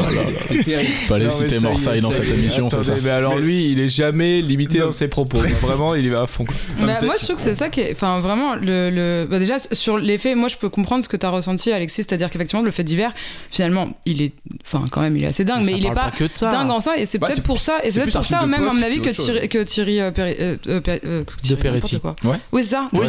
[0.64, 0.90] terrible.
[0.92, 2.94] Fallait Non, citer Morsaille dans cette émission, c'est ça.
[3.02, 4.86] Mais alors lui, il est jamais limité Non.
[4.86, 5.38] dans ses propos.
[5.60, 6.44] Vraiment, il y va à fond.
[6.80, 7.92] Bah, moi, je trouve que c'est ça qui est.
[7.92, 8.90] Enfin, vraiment, le.
[8.90, 12.02] le- bah, déjà, sur l'effet, moi, je peux comprendre ce que tu as ressenti, Alexis,
[12.02, 13.12] c'est-à-dire qu'effectivement, le fait divers,
[13.50, 14.32] finalement, il est.
[14.64, 16.10] Enfin, quand même, il est assez dingue, mais il est pas.
[16.10, 16.50] que de ça.
[16.50, 18.42] dingue en ça et c'est Bah, peut-être pour ça et c'est plus peut-être pour ça
[18.44, 19.10] de même à mon avis que.
[19.10, 22.00] Thierry, que Thierry euh, Péri- euh, euh, Péri- euh, que Thierry, Peretti.
[22.00, 22.16] quoi.
[22.24, 22.36] Ouais.
[22.52, 23.00] oui c'est ça Ouais,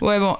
[0.00, 0.36] Ouais, bon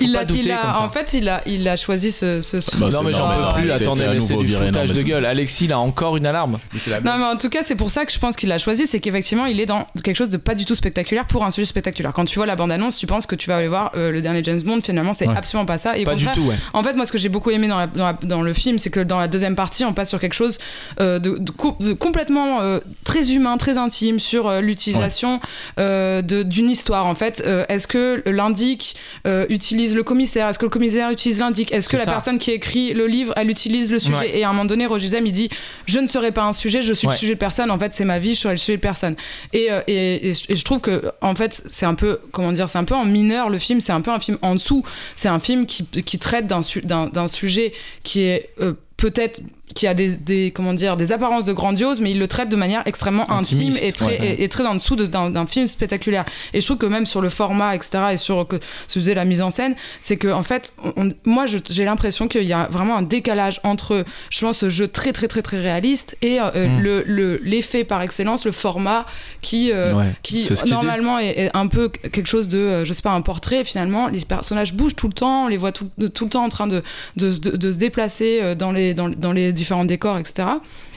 [0.00, 2.40] il a, en fait il a il a choisi ce,
[2.78, 3.68] Bah, non, mais j'en peux plus.
[3.68, 5.24] t'es- t'es Attendez, mais c'est nouveau du foutage de gueule.
[5.26, 6.58] Alexis, il a encore une alarme.
[6.88, 8.86] La non mais en tout cas c'est pour ça que je pense qu'il a choisi
[8.86, 11.64] c'est qu'effectivement il est dans quelque chose de pas du tout spectaculaire pour un sujet
[11.66, 14.20] spectaculaire quand tu vois la bande annonce tu penses que tu vas aller voir le
[14.20, 16.56] dernier James Bond finalement c'est absolument pas ça et Pas du ouais.
[16.72, 19.00] En fait, moi, ce que j'ai beaucoup aimé dans, la- la- le film, c'est que
[19.00, 20.62] dans la deuxième partie, on passe sur quelque chose euh,
[20.98, 25.40] de, de co- de complètement euh, très humain, très intime, sur euh, l'utilisation
[25.78, 27.06] euh, d'une histoire.
[27.06, 28.94] En fait, Euh, est-ce que l'indic
[29.26, 30.48] euh, utilise le commissaire?
[30.48, 31.72] Est-ce que le commissaire utilise l'indic?
[31.72, 34.16] Est-ce que la personne qui écrit le livre, elle utilise le sujet?
[34.16, 34.38] Ouais.
[34.38, 35.48] Et à un moment donné, Roger Zem, il dit
[35.86, 37.14] Je ne serai pas un sujet, je suis Ouais.
[37.14, 37.70] le sujet de personne.
[37.70, 39.16] En fait, c'est ma vie, je serai le sujet de personne.
[39.52, 42.52] Et, euh, et, et je- et je trouve que, en fait, c'est un peu, comment
[42.52, 44.82] dire, c'est un peu en mineur le film, c'est un peu un film en dessous.
[45.16, 47.72] C'est un film qui, qui traite d'un su- d'un d'un sujet
[48.04, 49.40] qui est euh, peut-être
[49.74, 52.56] qui a des, des comment dire des apparences de grandiose mais il le traite de
[52.56, 54.34] manière extrêmement intime et très ouais.
[54.38, 57.20] et, et très en dessous de- d'un film spectaculaire et je trouve que même sur
[57.20, 58.56] le format etc et sur que
[58.88, 62.28] ce que disait la mise en scène c'est que en fait on- moi j'ai l'impression
[62.28, 65.60] qu'il y a vraiment un décalage entre je pense ce jeu très très très très
[65.60, 66.80] réaliste et euh, Mm.
[66.82, 69.06] le le- l'effet par excellence le format
[69.40, 73.02] qui euh, Ouais, qui normalement est, est un peu quelque chose de euh, je sais
[73.02, 76.24] pas un portrait finalement les personnages bougent tout le temps on les voit tout, tout
[76.24, 76.82] le temps en train de,
[77.16, 80.48] de, se- de, de se déplacer euh, dans les, dans, dans les différents décors etc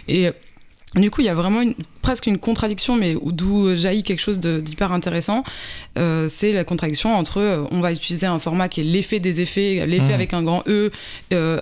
[0.08, 0.32] et euh,
[0.96, 4.22] du coup, il y a vraiment une, presque une contradiction, mais où- d'où jaillit quelque
[4.22, 5.44] chose d'hyper intéressant.
[5.98, 9.42] Euh, c'est la contradiction entre euh, on va utiliser un format qui est l'effet des
[9.42, 10.20] effets, l'effet Mhm.
[10.20, 10.92] avec un grand E,
[11.34, 11.60] euh,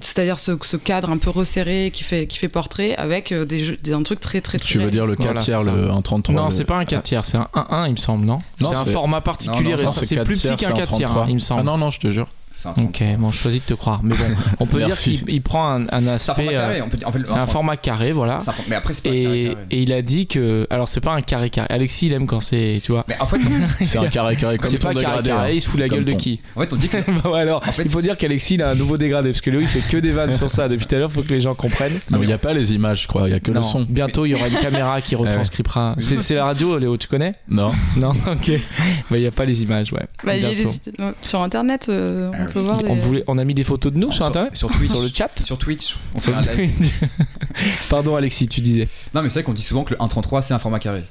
[0.00, 3.62] c'est-à-dire ce, ce cadre un peu resserré qui fait, qui fait portrait, avec euh, des,
[3.64, 4.68] jeux- des- un truc très très très.
[4.68, 5.50] Tu veux dire le réaliste.
[5.50, 7.86] 4 Voilà, tiers, le 1,33 Non, le- c'est pas un 4 tiers, c'est un 1-1,
[7.88, 8.38] il me semble, non?
[8.62, 10.72] Non, C'est un format particulier, Non, non, Non, c'est c'est 4 plus petit qu'un c'est
[10.72, 11.22] 4 tiers, 1,33.
[11.24, 11.60] hein, il me semble.
[11.60, 12.28] Ah non, non, je te jure.
[12.52, 14.00] C'est un Ok, bon, je choisis de te croire.
[14.02, 14.24] Mais bon,
[14.58, 16.34] on peut dire qu'il il prend un, un C'est un aspect.
[16.34, 16.80] format carré.
[16.80, 18.38] euh, on peut en fait, C'est un format carré, voilà.
[18.40, 19.64] c'est un Mais après, c'est pas un carré Et, carré.
[19.70, 20.66] et il a dit que.
[20.68, 21.68] Alors, c'est pas un carré carré.
[21.70, 22.80] Alexis, il aime quand c'est.
[22.82, 23.04] Tu vois.
[23.08, 23.38] Mais en fait,
[23.84, 25.30] C'est un carré carré comme C'est ton pas carré dégradé.
[25.30, 25.54] carré, hein.
[25.54, 27.40] il se fout C'est la gueule de qui en fait, on dit que Bah ouais,
[27.40, 29.60] alors, En fait, il faut dire qu'Alexis il a un nouveau dégradé parce que Léo
[29.60, 31.54] il fait que des vannes sur ça depuis tout à l'heure, faut que les gens
[31.54, 31.98] comprennent.
[32.10, 33.60] Non, mais il n'y a pas les images, je crois, il y a que Non,
[33.60, 33.86] le son.
[33.88, 35.90] Bientôt il y aura une caméra qui retranscripera.
[35.96, 36.02] ouais.
[36.02, 37.34] C'est c'est la radio, Léo, tu connais?
[37.48, 37.72] Non.
[37.96, 38.50] Non, ok.
[39.10, 40.06] Bah il y a pas les images, ouais.
[40.24, 40.66] Bah, il
[41.22, 43.00] Sur internet, euh, on Ah, peut voir On, des.
[43.00, 44.90] voulait, on a mis des photos de nous sur internet Sur Twitch.
[44.90, 45.96] Sur le chat Sur Twitch.
[46.14, 46.40] On Sur.
[46.40, 46.70] Twitch.
[47.88, 48.88] Pardon Alexis, tu disais.
[49.14, 51.02] Non, mais c'est vrai qu'on dit souvent que le 1.33 c'est un format carré.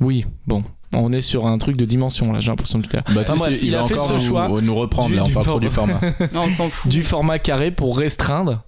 [0.00, 0.62] Oui, bon.
[0.94, 3.04] On est sur un truc de dimension là, j'ai l'impression tout à l'heure.
[3.14, 5.46] Bah, bref, il, a fait encore ce nous, choix nous reprendre, du- là, on parle
[5.46, 6.00] trop du format.
[6.32, 6.90] Non, on s'en fout.
[6.90, 8.62] du format carré pour restreindre.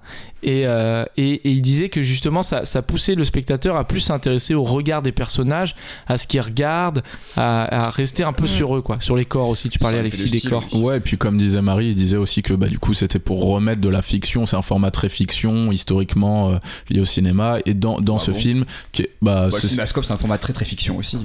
[0.45, 4.01] Et, euh, et, et il disait que justement ça, ça poussait le spectateur à plus
[4.01, 5.75] s'intéresser au regard des personnages,
[6.07, 7.03] à ce qu'ils regardent,
[7.37, 8.49] à, à rester un peu Mm.
[8.49, 9.01] sur eux, quoi.
[9.01, 10.65] Sur les corps aussi, tu parlais Ça, Alexis des corps.
[10.73, 10.81] oui.
[10.81, 13.49] Ouais, et puis comme disait Marie, il disait aussi que bah, du coup c'était pour
[13.49, 16.57] remettre de la fiction, c'est un format très fiction, historiquement euh,
[16.91, 19.67] lié au cinéma, et dans, dans Ah ce bon film, qui bah, Bah, le ce-
[19.69, 21.19] cinémascope c'est un format très très fiction aussi.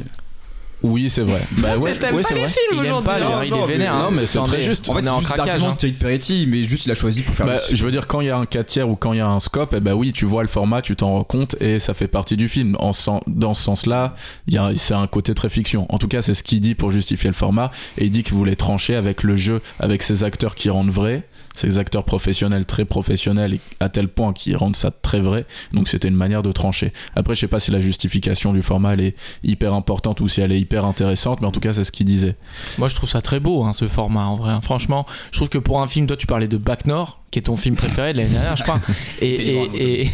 [0.84, 1.42] Oui c'est vrai.
[1.58, 2.50] Bah ouais, T'aimes ouais, pas c'est les vrai.
[2.50, 3.94] films Il aime aujourd'hui pas, Non, il non, est mais- vénère.
[3.96, 4.10] non, hein.
[4.12, 4.90] mais c'est Attendez, très juste.
[4.90, 5.48] En fait, on est c'est en juste craquage.
[5.48, 5.74] l'argument hein.
[5.74, 7.46] de Thierry Peretti, mais juste il a choisi pour faire.
[7.46, 9.22] Bah, je veux dire, quand il y a un 4 tiers ou quand il y
[9.22, 11.80] a un scope, eh ben oui, tu vois le format, tu t'en rends compte et
[11.80, 12.76] ça fait partie du film.
[12.80, 12.92] En,
[13.28, 14.16] dans ce sens-là,
[14.48, 15.86] il y a- c'est un côté très fiction.
[15.90, 17.72] En tout cas, c'est ce qu'il dit pour justifier le format.
[17.98, 21.24] Et il dit qu'il voulait trancher avec le jeu, avec ces acteurs qui rendent vrai,
[21.54, 25.46] ces acteurs professionnels, très professionnels, à tel point qu'ils rendent ça très vrai.
[25.72, 26.94] Donc c'était une manière de trancher.
[27.16, 30.42] Après, je sais pas si la justification du format elle est hyper importante ou si
[30.42, 32.36] elle est hyper intéressante, mais en tout cas, c'est ce qu'il disait.
[32.78, 34.54] Moi, je trouve ça très beau, hein, ce format, en vrai.
[34.62, 37.44] Franchement, je trouve que pour un film, toi, tu parlais de Bac Nord, qui est
[37.44, 38.80] ton film préféré de l'année dernière, je crois,
[39.22, 40.06] et, T'es et, loin, et,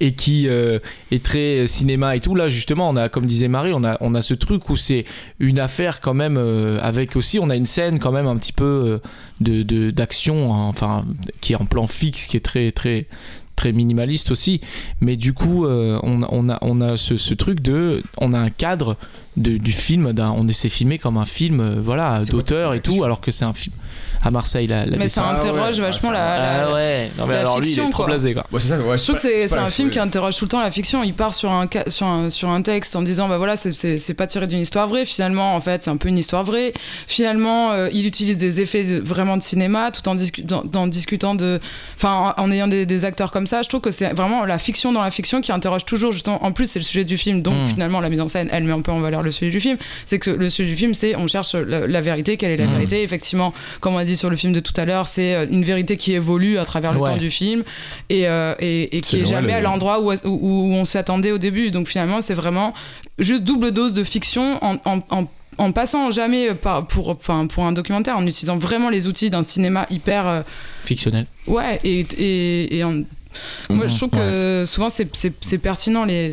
[0.00, 0.80] et qui euh,
[1.12, 2.34] est très cinéma et tout.
[2.34, 5.04] Là, justement, on a, comme disait Marie, on a, on a ce truc où c'est
[5.38, 8.52] une affaire quand même, euh, avec aussi, on a une scène quand même un petit
[8.52, 8.98] peu euh,
[9.40, 11.04] de d'action, hein, enfin,
[11.40, 13.06] qui est en plan fixe, qui est très, très
[13.54, 14.60] très minimaliste aussi
[15.00, 18.34] mais du coup euh, on, a- on a on a ce, ce truc de on
[18.34, 18.98] a un cadre
[19.36, 23.04] de- du film on essaie de filmer comme un film euh, voilà d'auteur et tout
[23.04, 23.74] alors que c'est un film
[24.22, 26.38] à Marseille la, la Mais ça interroge Ah ouais, vachement ah, la.
[26.38, 28.06] la- ah ouais non mais la alors lui il fiction, est trop quoi.
[28.12, 30.60] blasé quoi ça, ouais, Je trouve que c'est un film qui interroge tout le temps
[30.60, 31.02] la fiction.
[31.04, 34.26] Il part sur un, sur un, sur un texte en disant bah voilà, c'est- pas
[34.26, 35.04] tiré d'une histoire vraie.
[35.04, 36.72] Finalement, en fait, c'est un peu une histoire vraie.
[37.06, 40.86] Finalement, euh, il utilise des effets de- vraiment de cinéma tout en, discu- dans- en
[40.86, 41.60] discutant de.
[41.96, 43.62] Enfin, en, en ayant des, des acteurs comme ça.
[43.62, 46.44] Je trouve que c'est vraiment la fiction dans la fiction qui interroge toujours, justement.
[46.44, 47.42] En plus, c'est le sujet du film.
[47.42, 47.66] Donc, Mm.
[47.68, 49.76] finalement, la mise en scène, elle met un peu en valeur le sujet du film.
[50.06, 52.38] C'est que le sujet du film, c'est on cherche la, la vérité.
[52.38, 52.72] Quelle est la Mm.
[52.72, 55.46] vérité Effectivement, comme on a dit sur le film de tout à l'heure, c'est euh,
[55.50, 57.10] une vérité qui évolue à travers le Ouais.
[57.10, 57.62] temps du film
[58.08, 60.96] et, euh, et, et qui est jamais le- à l'endroit où, où, où on s'y
[60.96, 61.70] attendait au début.
[61.70, 62.72] Donc finalement, c'est vraiment
[63.18, 67.64] juste double dose de fiction en, en, en, en passant jamais par, pour, enfin, pour
[67.64, 70.26] un documentaire, en utilisant vraiment les outils d'un cinéma hyper.
[70.26, 70.42] euh,
[70.84, 73.02] fictionnel ouais, et, et, et en-
[73.70, 76.30] moi Mhm, je trouve que souvent c'est- pertinent les.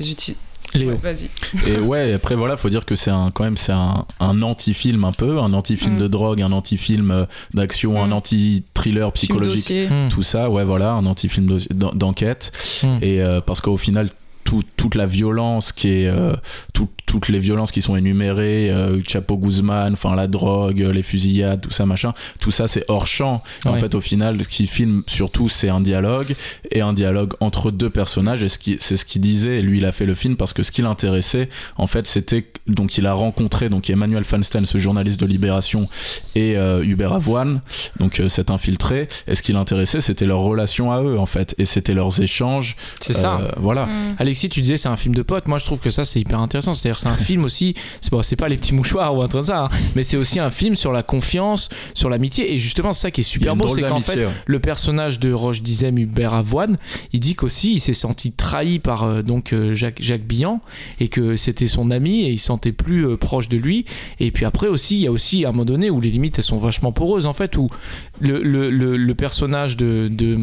[0.00, 0.36] j'utilise-
[0.74, 1.30] Léo Ouais, Vas-y.
[1.66, 4.42] Et ouais, et après voilà, faut dire que c'est un quand même c'est un, un
[4.42, 6.00] anti-film un peu, un anti-film Mm.
[6.00, 8.12] de drogue, un anti-film euh, d'action, un Mm.
[8.12, 9.72] anti-thriller psychologique.
[9.90, 10.08] Hmm.
[10.10, 12.52] Tout ça, ouais, voilà, un anti-film d'enquête.
[13.00, 14.10] Et euh, parce qu'au final,
[14.44, 16.06] tout- toute la violence qui est.
[16.08, 16.34] euh,
[16.74, 21.62] tout- toutes les violences qui sont énumérées, euh, Chapo Guzman, enfin la drogue, les fusillades,
[21.62, 23.42] tout ça, machin, tout ça c'est hors champ.
[23.64, 26.34] En fait, au final, ce qu'il filme surtout, c'est un dialogue
[26.70, 28.42] et un dialogue entre deux personnages.
[28.42, 29.62] Et ce qui- c'est ce qu'il disait.
[29.62, 31.48] Lui, il a fait le film parce que ce qui l'intéressait,
[31.78, 35.88] en fait, c'était donc il a rencontré donc Emmanuel Fanstein, ce journaliste de Libération,
[36.34, 37.62] et euh, Hubert Avoine,
[38.00, 39.08] donc euh, cet infiltré.
[39.26, 42.76] Et ce qui l'intéressait, c'était leur relation à eux, en fait, et c'était leurs échanges.
[43.00, 43.86] c'est ça Euh, voilà.
[43.86, 44.16] Mm.
[44.18, 45.48] Alexis, tu disais c'est un film de potes.
[45.48, 46.74] Moi, je trouve que ça c'est hyper intéressant.
[46.74, 47.74] C'est-à-dire c'est un film aussi.
[48.00, 50.38] C'est bon, pas les petits mouchoirs ou un truc comme ça, hein, mais c'est aussi
[50.38, 52.52] un film sur la confiance, sur l'amitié.
[52.52, 54.32] Et justement, c'est ça qui est super beau, c'est qu'en fait, ouais.
[54.46, 56.76] le personnage de Roche Dizem, Hubert Avoine,
[57.12, 60.60] il dit qu'aussi il s'est senti trahi par euh, donc euh, Jacques, Jacques Billan
[61.00, 63.84] et que c'était son ami et il se sentait plus euh, proche de lui.
[64.20, 66.44] Et puis après aussi, il y a aussi un moment donné où les limites elles
[66.44, 67.68] sont vachement poreuses en fait, où
[68.20, 70.38] le, le, le, le personnage de, de,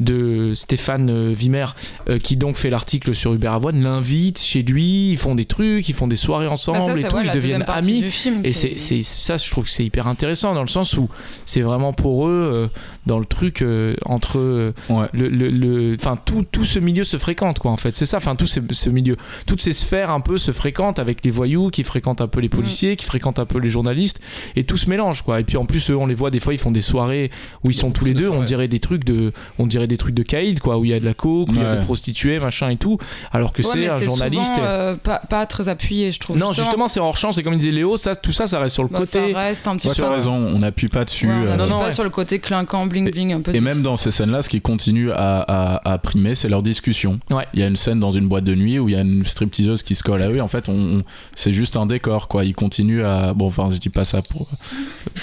[0.00, 1.66] de Stéphane euh, Vimer
[2.08, 5.88] euh, qui donc fait l'article sur Hubert Avoine l'invite chez lui, ils font des trucs,
[5.88, 8.04] ils font des soirées ensemble Bah, ça, et tout, ils deviennent amis.
[8.44, 11.08] Et c'est, est- c'est ça, je trouve que c'est hyper intéressant dans le sens où
[11.46, 12.66] c'est vraiment pour eux, euh,
[13.06, 15.06] dans le truc euh, entre euh, Ouais.
[15.12, 17.96] le, le, le- enfin tout, tout ce milieu se fréquente quoi en fait.
[17.96, 21.24] C'est ça, enfin tout ce, ce milieu, toutes ces sphères un peu se fréquentent avec
[21.24, 24.20] les voyous qui fréquentent un peu les policiers, qui fréquentent un peu les journalistes
[24.56, 25.40] et tout se mélange quoi.
[25.40, 27.30] Et puis en plus eux, on les voit des fois ils font des soirées
[27.64, 30.14] où ils sont tous les deux, on dirait des trucs de, on dirait des trucs
[30.14, 31.82] de caïd, quoi, où il y a de la coke, où il y a des
[31.84, 32.98] prostituées, machin et tout,
[33.32, 34.54] alors que Ouais, c'est un journaliste.
[34.54, 36.36] souvent, et- euh, pas, pas très appuyé, je trouve.
[36.38, 38.82] non, justement, c'est hors champ, c'est comme disait Léo, ça, tout ça, ça reste sur
[38.82, 39.32] le Bah, ça côté.
[39.34, 40.02] reste un petit Ouais, peu.
[40.02, 41.26] t'as raison, on n'appuie pas dessus.
[41.26, 41.90] Ouais, on euh, appuie Non, non, pas ouais.
[41.90, 43.54] sur le côté clinquant, bling bling un peu.
[43.54, 47.18] Et même dans ces scènes-là, ce qui continue à, à, à primer, c'est leur discussion.
[47.30, 47.44] Ouais.
[47.54, 49.26] Il y a une scène dans une boîte de nuit où il y a une
[49.26, 50.40] stripteaseuse qui se colle à eux.
[50.40, 51.02] En fait, on, on-
[51.34, 52.44] c'est juste un décor, quoi.
[52.44, 53.34] Ils continuent à.
[53.34, 54.48] Bon, enfin, je dis pas ça pour.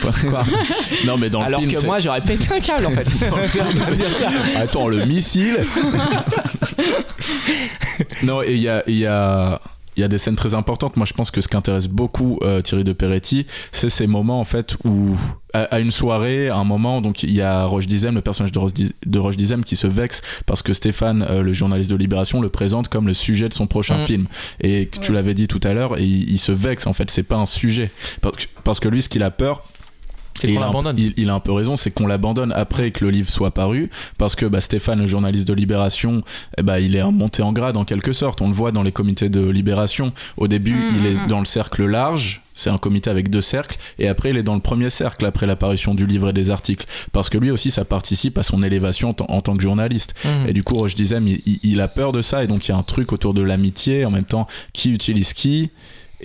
[0.01, 0.11] Quoi.
[1.05, 1.81] non, mais dans le alors film.
[1.81, 3.07] que moi, j'aurais pété un câble en fait.
[4.57, 5.57] Attends, le missile
[8.23, 8.83] Non, et il y a.
[8.87, 9.61] il y a-
[9.97, 10.97] il y a des scènes très importantes.
[10.97, 14.41] Moi, je pense que ce qui intéresse beaucoup euh, Thierry de Peretti, c'est ces moments
[14.41, 15.15] en fait où,
[15.53, 18.51] à, à une soirée, à un moment, donc il y a Roche Dizem, le personnage
[18.51, 21.89] de Roche, Diz- de Roche Dizem, qui se vexe parce que Stéphane, euh, le journaliste
[21.89, 24.05] de Libération, le présente comme le sujet de son prochain Mm.
[24.05, 24.27] film.
[24.59, 25.15] Et que tu Ouais.
[25.15, 27.09] l'avais dit tout à l'heure, il, il se vexe en fait.
[27.09, 27.89] C'est pas un sujet
[28.19, 29.63] parce que, parce que lui, ce qu'il a peur,
[30.39, 30.95] C'est et qu'on il a un- l'abandonne.
[30.97, 33.89] Il, il a un peu raison, c'est qu'on l'abandonne après que le livre soit paru,
[34.17, 36.23] parce que bah, Stéphane, le journaliste de Libération,
[36.57, 38.41] eh bah, il est monté en grade en quelque sorte.
[38.41, 40.11] On le voit dans les comités de Libération.
[40.37, 40.95] Au début, Mhm.
[40.99, 42.41] il est dans le cercle large.
[42.57, 45.45] C'est un comité avec deux cercles, et après il est dans le premier cercle après
[45.45, 49.09] l'apparition du livre et des articles, parce que lui aussi ça participe à son élévation
[49.09, 50.13] en, tant- en tant que journaliste.
[50.47, 52.71] Et du coup, Roche Dizem, il, il- il a peur de ça, et donc il
[52.71, 55.69] y a un truc autour de l'amitié, en même temps, qui utilise qui?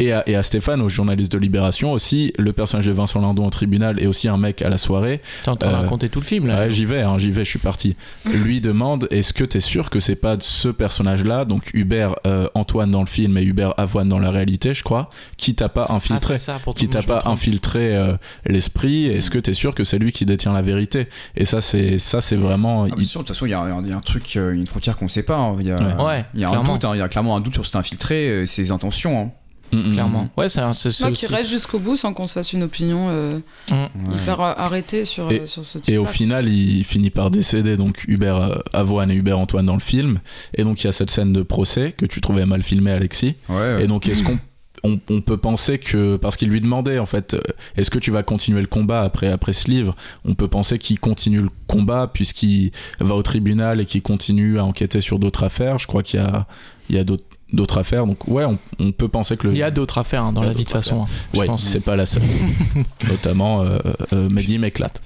[0.01, 3.46] Et à, et à Stéphane, au journaliste de Libération aussi, le personnage de Vincent Lindon
[3.46, 5.20] au tribunal et aussi un mec à la soirée.
[5.44, 6.61] T'es en train de euh, raconter tout le film là.
[6.61, 7.96] Ouais, j'y vais, hein, j'y vais, je suis parti.
[8.24, 12.48] Lui demande est-ce que t'es sûr que c'est pas de ce personnage-là, donc Hubert euh,
[12.55, 15.86] Antoine dans le film et Hubert Avoine dans la réalité, je crois, qui t'a pas
[15.90, 18.14] Ah, infiltré c'est ça, pour qui t'a pas infiltré euh,
[18.46, 21.09] l'esprit Est-ce que t'es sûr que c'est lui qui détient la vérité?
[21.36, 22.84] Et ça, c'est ça, c'est vraiment.
[22.84, 24.01] Ah, il- bien sûr, de toute façon, il y, a un- il y a un
[24.01, 25.36] truc, euh, une frontière qu'on sait pas.
[25.36, 25.57] hein.
[25.61, 26.72] Il y a, Ouais, il y a un clairement.
[26.72, 26.92] doute, hein.
[26.94, 29.32] il y a clairement un doute sur cet infiltré, euh, ses intentions.
[29.71, 30.29] Clairement.
[30.37, 31.12] Ouais, c'est Moi aussi.
[31.12, 33.39] qui reste jusqu'au bout sans qu'on se fasse une opinion euh,
[33.71, 33.75] Mm.
[33.75, 34.14] Ouais.
[34.16, 37.31] hyper euh, arrêtée sur, Et- euh, sur ce Et type au final, il finit par
[37.31, 40.21] décéder, donc Hubert euh, Avoine et Hubert Antoine dans le film.
[40.55, 43.37] Et donc, il y a cette scène de procès que tu trouvais mal filmée, Alexis.
[43.49, 43.85] Ouais, ouais.
[43.85, 44.39] Et donc, est-ce qu'on
[44.83, 47.37] on, on peut penser que, parce qu'il lui demandait en fait,
[47.77, 49.95] est-ce que tu vas continuer le combat après, après ce livre?
[50.25, 54.64] On peut penser qu'il continue le combat puisqu'il va au tribunal et qu'il continue à
[54.64, 55.79] enquêter sur d'autres affaires.
[55.79, 56.47] Je crois qu'il y a,
[56.89, 58.07] il y a d'autres d'autres affaires.
[58.07, 59.53] Donc, ouais, on, on peut penser que le.
[59.55, 61.03] Il y a d'autres affaires hein, dans la vie de façon.
[61.03, 62.22] hein, Ouais, c'est pas la seule.
[63.09, 63.78] Notamment, euh,
[64.12, 65.03] euh, Mehdi m'éclate.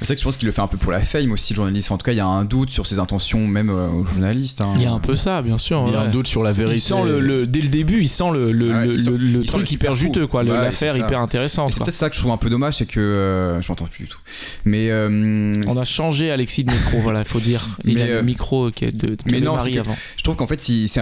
[0.00, 1.56] C'est vrai que je pense qu'il le fait un peu pour la fame aussi, le
[1.56, 1.90] journaliste.
[1.90, 4.60] En tout cas, il y a un doute sur ses intentions, même euh, au journaliste.
[4.60, 4.72] hein.
[4.76, 5.84] Il y a un peu ça, bien sûr.
[5.86, 6.06] Il y a ouais.
[6.06, 6.76] un doute sur la vérité.
[6.76, 9.10] Il sent le, le- dès le début, il sent le, le, Ouais, le- il sent-
[9.10, 11.72] le- le il sent truc hyper juteux, quoi, Ouais, l'affaire hyper intéressante.
[11.72, 13.00] c'est peut-être ça que je trouve un peu dommage, c'est que.
[13.00, 14.18] euh, je m'entends plus du tout.
[14.64, 14.90] Mais.
[14.90, 17.66] euh, On a changé Alexis de micro, voilà, il faut dire.
[17.84, 19.96] Il Mais, a le euh, micro qui est de, mais non, Marie avant.
[20.16, 21.00] Je trouve qu'en fait, il- c'est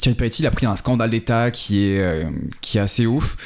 [0.00, 2.24] Thierry Peretti il a pris un scandale d'État qui est euh,
[2.60, 3.36] qui est assez ouf.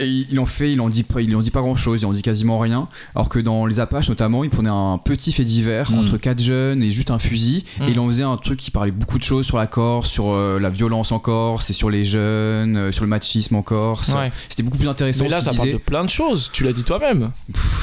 [0.00, 2.22] Et il il en fait, il en dit pas, dit grand chose, il en dit
[2.22, 2.88] quasiment rien.
[3.14, 5.98] Alors que dans les Apaches notamment, il prenait un petit fait divers Mm.
[5.98, 7.64] entre quatre jeunes et juste un fusil.
[7.80, 7.82] Mm.
[7.84, 10.30] Et il en faisait un truc qui parlait beaucoup de choses sur la Corse, sur
[10.30, 14.08] euh, la violence en Corse, et sur les jeunes, euh, sur le machisme en Corse.
[14.12, 14.30] Ouais.
[14.48, 15.24] C'était beaucoup plus intéressant.
[15.24, 17.30] Mais là, ça parle de plein de choses, tu l'as dit toi-même.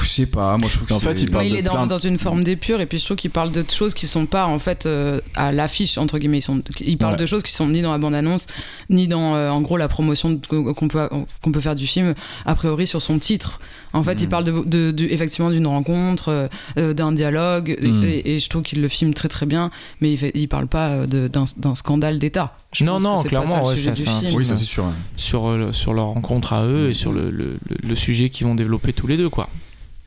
[0.02, 1.62] Je sais pas, moi je trouve que En fait, il parle Ouais, il de est
[1.62, 4.06] dans, plein dans une forme d'épure et puis je trouve qu'il parle de choses qui
[4.06, 6.38] sont pas en fait euh, à l'affiche entre guillemets.
[6.38, 7.18] Ils sont, il parle Ouais.
[7.18, 8.46] de choses qui sont ni dans la bande annonce
[8.90, 11.08] ni dans euh, en gros la promotion de- qu'on peut
[11.42, 12.05] qu'on peut faire du film
[12.44, 13.58] a priori sur son titre.
[13.92, 14.30] En fait, il Mm.
[14.30, 16.48] parle de, de- de- effectivement d'une rencontre, euh,
[16.78, 18.04] euh, d'un dialogue et- Mm.
[18.04, 20.66] et, et je trouve qu'il le filme très très bien, mais il, fait, il parle
[20.66, 22.56] pas euh, d'un scandale d'État.
[22.82, 24.34] Non, non, clairement, ouais, ça, un film.
[24.34, 24.84] Oui, ça c'est sûr.
[24.84, 24.90] ouais.
[25.16, 28.46] sur, euh, sur leur rencontre à eux et sur le, le, le- le sujet qu'ils
[28.46, 29.48] vont développer tous les deux, quoi.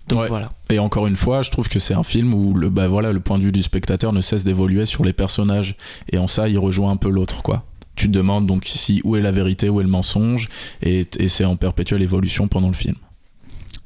[0.08, 0.28] Donc Ouais.
[0.28, 0.50] voilà.
[0.72, 3.20] Et encore une fois, je trouve que c'est un film où le, bah voilà, le
[3.20, 5.76] point de vue du spectateur ne cesse d'évoluer sur les personnages.
[6.12, 7.64] Et en ça, il rejoint un peu l'autre, quoi.
[8.00, 10.47] Tu te demandes donc si où est la vérité, où est le mensonge,
[10.82, 12.95] et, c'est en perpétuelle évolution pendant le film.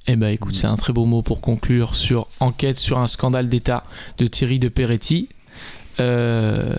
[0.05, 3.49] Eh ben écoute, c'est un très beau mot pour conclure sur Enquête sur un scandale
[3.49, 3.85] d'État
[4.19, 5.29] de Thierry de Peretti.
[5.99, 6.75] Euh,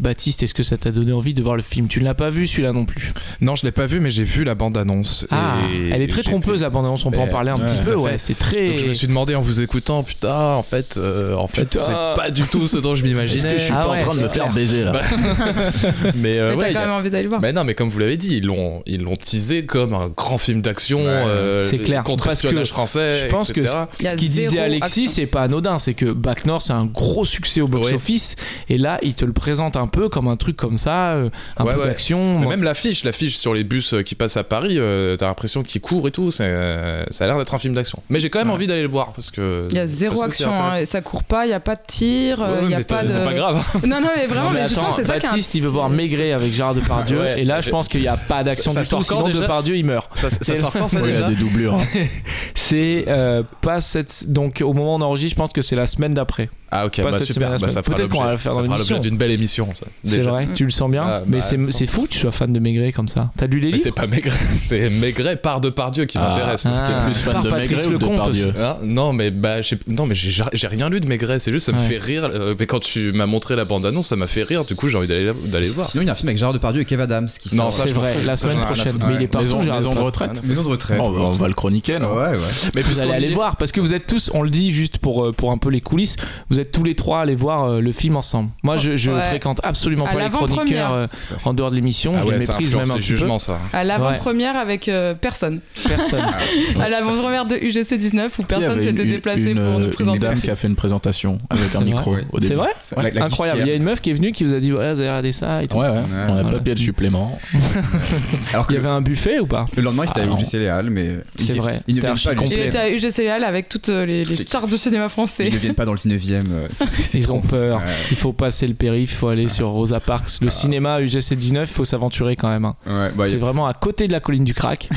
[0.00, 1.88] Baptiste, est-ce que ça t'a donné envie de voir le film?
[1.88, 3.12] Tu ne l'as pas vu celui-là non plus.
[3.40, 5.26] Non, je l'ai pas vu, mais j'ai vu la bande-annonce.
[5.30, 7.64] Ah, et elle est très trompeuse fait- la bande-annonce, on peut en parler un ouais,
[7.66, 8.68] petit peu, ouais, c'est très...
[8.68, 11.92] Donc je me suis demandé en vous écoutant, putain, en fait, euh, en fait, c'est
[11.92, 13.56] pas du tout ce dont je m'imaginais.
[13.72, 14.52] Ah ouais, c'est clair.
[14.52, 14.92] baiser là
[16.14, 17.40] Mais, euh, Mais t'as ouais, il y quand a- même envie d'aller le voir.
[17.40, 20.38] Mais non, mais comme vous l'avez dit, ils l'ont, ils l'ont teasé comme un grand
[20.38, 22.02] film d'action euh, C'est clair.
[22.04, 23.16] contre espionnage français.
[23.20, 26.72] Je pense que ce qu'il disait Alexis, c'est pas anodin, c'est que Back North c'est
[26.72, 28.36] un gros succès au box-office,
[28.68, 31.64] et là il te le présente un peu comme un truc comme ça, euh, un
[31.64, 31.86] Ouais, peu ouais.
[31.86, 32.38] d'action.
[32.48, 35.80] Même l'affiche, l'affiche sur les bus euh, qui passent à Paris, euh, t'as l'impression qu'ils
[35.80, 36.30] courent et tout.
[36.30, 38.02] C'est, euh, ça a l'air d'être un film d'action.
[38.10, 38.54] Mais j'ai quand même Ouais.
[38.54, 39.66] envie d'aller le voir parce que.
[39.70, 41.80] Il y a zéro c'est action, hein, ça court pas, il y a pas de
[41.86, 43.08] tir, Ouais, il y a pas de.
[43.08, 43.62] C'est pas grave.
[43.86, 45.88] Non, non, mais vraiment, Non, mais mais justement, c'est ça un- Baptiste il veut voir
[45.90, 47.40] Maigret avec Gérard Depardieu, Ouais.
[47.40, 49.26] et là je pense qu'il n'y a pas d'action Ça- du ça tout, sort quand
[49.28, 50.08] sinon Depardieu il meurt.
[50.16, 51.76] Ça, C'est- sort quand ça il déjà a des doublures.
[52.54, 54.30] C'est euh, pas cette.
[54.30, 56.50] Donc au moment où on enregistre, je pense que c'est la semaine d'après.
[56.70, 57.50] Ah ok, Pas bah cette super.
[57.58, 59.68] Bah, ça fera Peut-être qu'on va le faire ça dans l'objet d'une belle émission.
[59.74, 59.86] ça.
[60.04, 61.04] C'est vrai, tu le sens bien.
[61.06, 63.30] Ah, mais bah, c'est c'est fou que tu sois fan de Maigret comme ça.
[63.36, 66.28] T'as lu les livres c'est pas Maigret, c'est Maigret par Depardieu qui Ah.
[66.28, 66.66] m'intéresse.
[66.66, 66.84] Ah.
[66.86, 69.56] T'es plus fan Par de Maigret ou de Depardieu Hein non mais bah
[69.86, 71.84] non mais j'ai j'ai rien lu de Maigret c'est juste ça me Ouais.
[71.86, 74.64] fait rire euh, mais quand tu m'as montré la bande annonce ça m'a fait rire
[74.64, 76.52] du coup j'ai envie d'aller d'aller voir Sinon, il y a un film avec Gérard
[76.54, 78.96] Depardieu et Kev Adams qui Non, C'est vrai, la Ça, semaine prochaine.
[79.08, 80.98] Mais il est partout, Maison, de retraite Maison de retraite.
[81.00, 82.14] On va- le chroniquer, non?
[82.14, 82.38] Ouais, ouais.
[82.74, 85.24] mais Vous allez aller voir parce que vous êtes tous, on le dit juste pour,
[85.26, 86.16] euh, pour un peu les coulisses,
[86.58, 88.50] vous êtes tous les trois allés voir euh, le film ensemble.
[88.64, 89.22] Moi je, je Ouais.
[89.22, 91.06] fréquente absolument À pas les chroniqueurs euh,
[91.44, 93.38] en dehors de l'émission, ah je ouais les ça méprise même un petit peu.
[93.38, 95.60] ça À l'avant-première avec euh, personne.
[95.86, 96.24] Personne.
[96.80, 99.90] À l'avant-première de UGC 19 où Il personne s'était une- déplacé une, pour nous une
[99.90, 100.18] présenter.
[100.18, 103.24] dame le qui a fait une présentation avec un micro vrai au C'est vrai la
[103.24, 103.60] Incroyable.
[103.62, 105.30] Il y a une meuf qui est venue qui vous a dit vous avez regardé
[105.32, 105.76] ça et tout.
[105.76, 106.00] Ouais, ouais.
[106.28, 106.58] On n'a Voilà.
[106.58, 107.38] pas payé de supplément.
[108.52, 109.66] Alors Il que y avait un buffet ou pas?
[109.76, 110.36] Le lendemain, c'était Ah, à non.
[110.38, 111.18] UGC Léal, mais.
[111.36, 111.82] C'est vrai.
[111.86, 115.46] Il était à UGC Léal avec toutes les, stars du cinéma français.
[115.48, 116.44] Ils ne viennent pas dans le 19ème.
[116.47, 117.78] euh, c'est- c'est Ils ont peur.
[117.78, 117.84] Ouais.
[118.10, 120.40] Il faut passer le périph', il faut aller sur Rosa Parks.
[120.40, 122.64] Le cinéma UGC 19, il faut s'aventurer quand même.
[122.64, 122.76] hein.
[122.86, 124.88] Ouais, bah, C'est a- vraiment à côté de la colline du crack.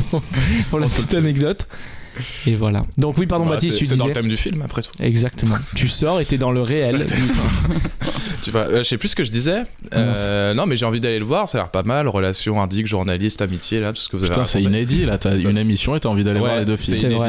[0.70, 1.66] pour la petite anecdote.
[2.46, 2.84] Et voilà.
[2.98, 4.08] Donc oui, pardon Bah, Baptiste, c'est tu c'est dans disais.
[4.14, 5.56] le thème du film après tout Exactement.
[5.74, 7.04] tu sors et t'es dans le réel.
[8.42, 9.62] tu vois euh, je sais plus ce que je disais
[9.94, 12.86] Euh, non mais j'ai envie d'aller le voir ça a l'air pas mal relation indique
[12.86, 15.18] journaliste amitié là tout ce que vous avez Putain, c'est inédit là.
[15.18, 17.20] T'as une émission et t'as envie d'aller Ouais, voir les deux films.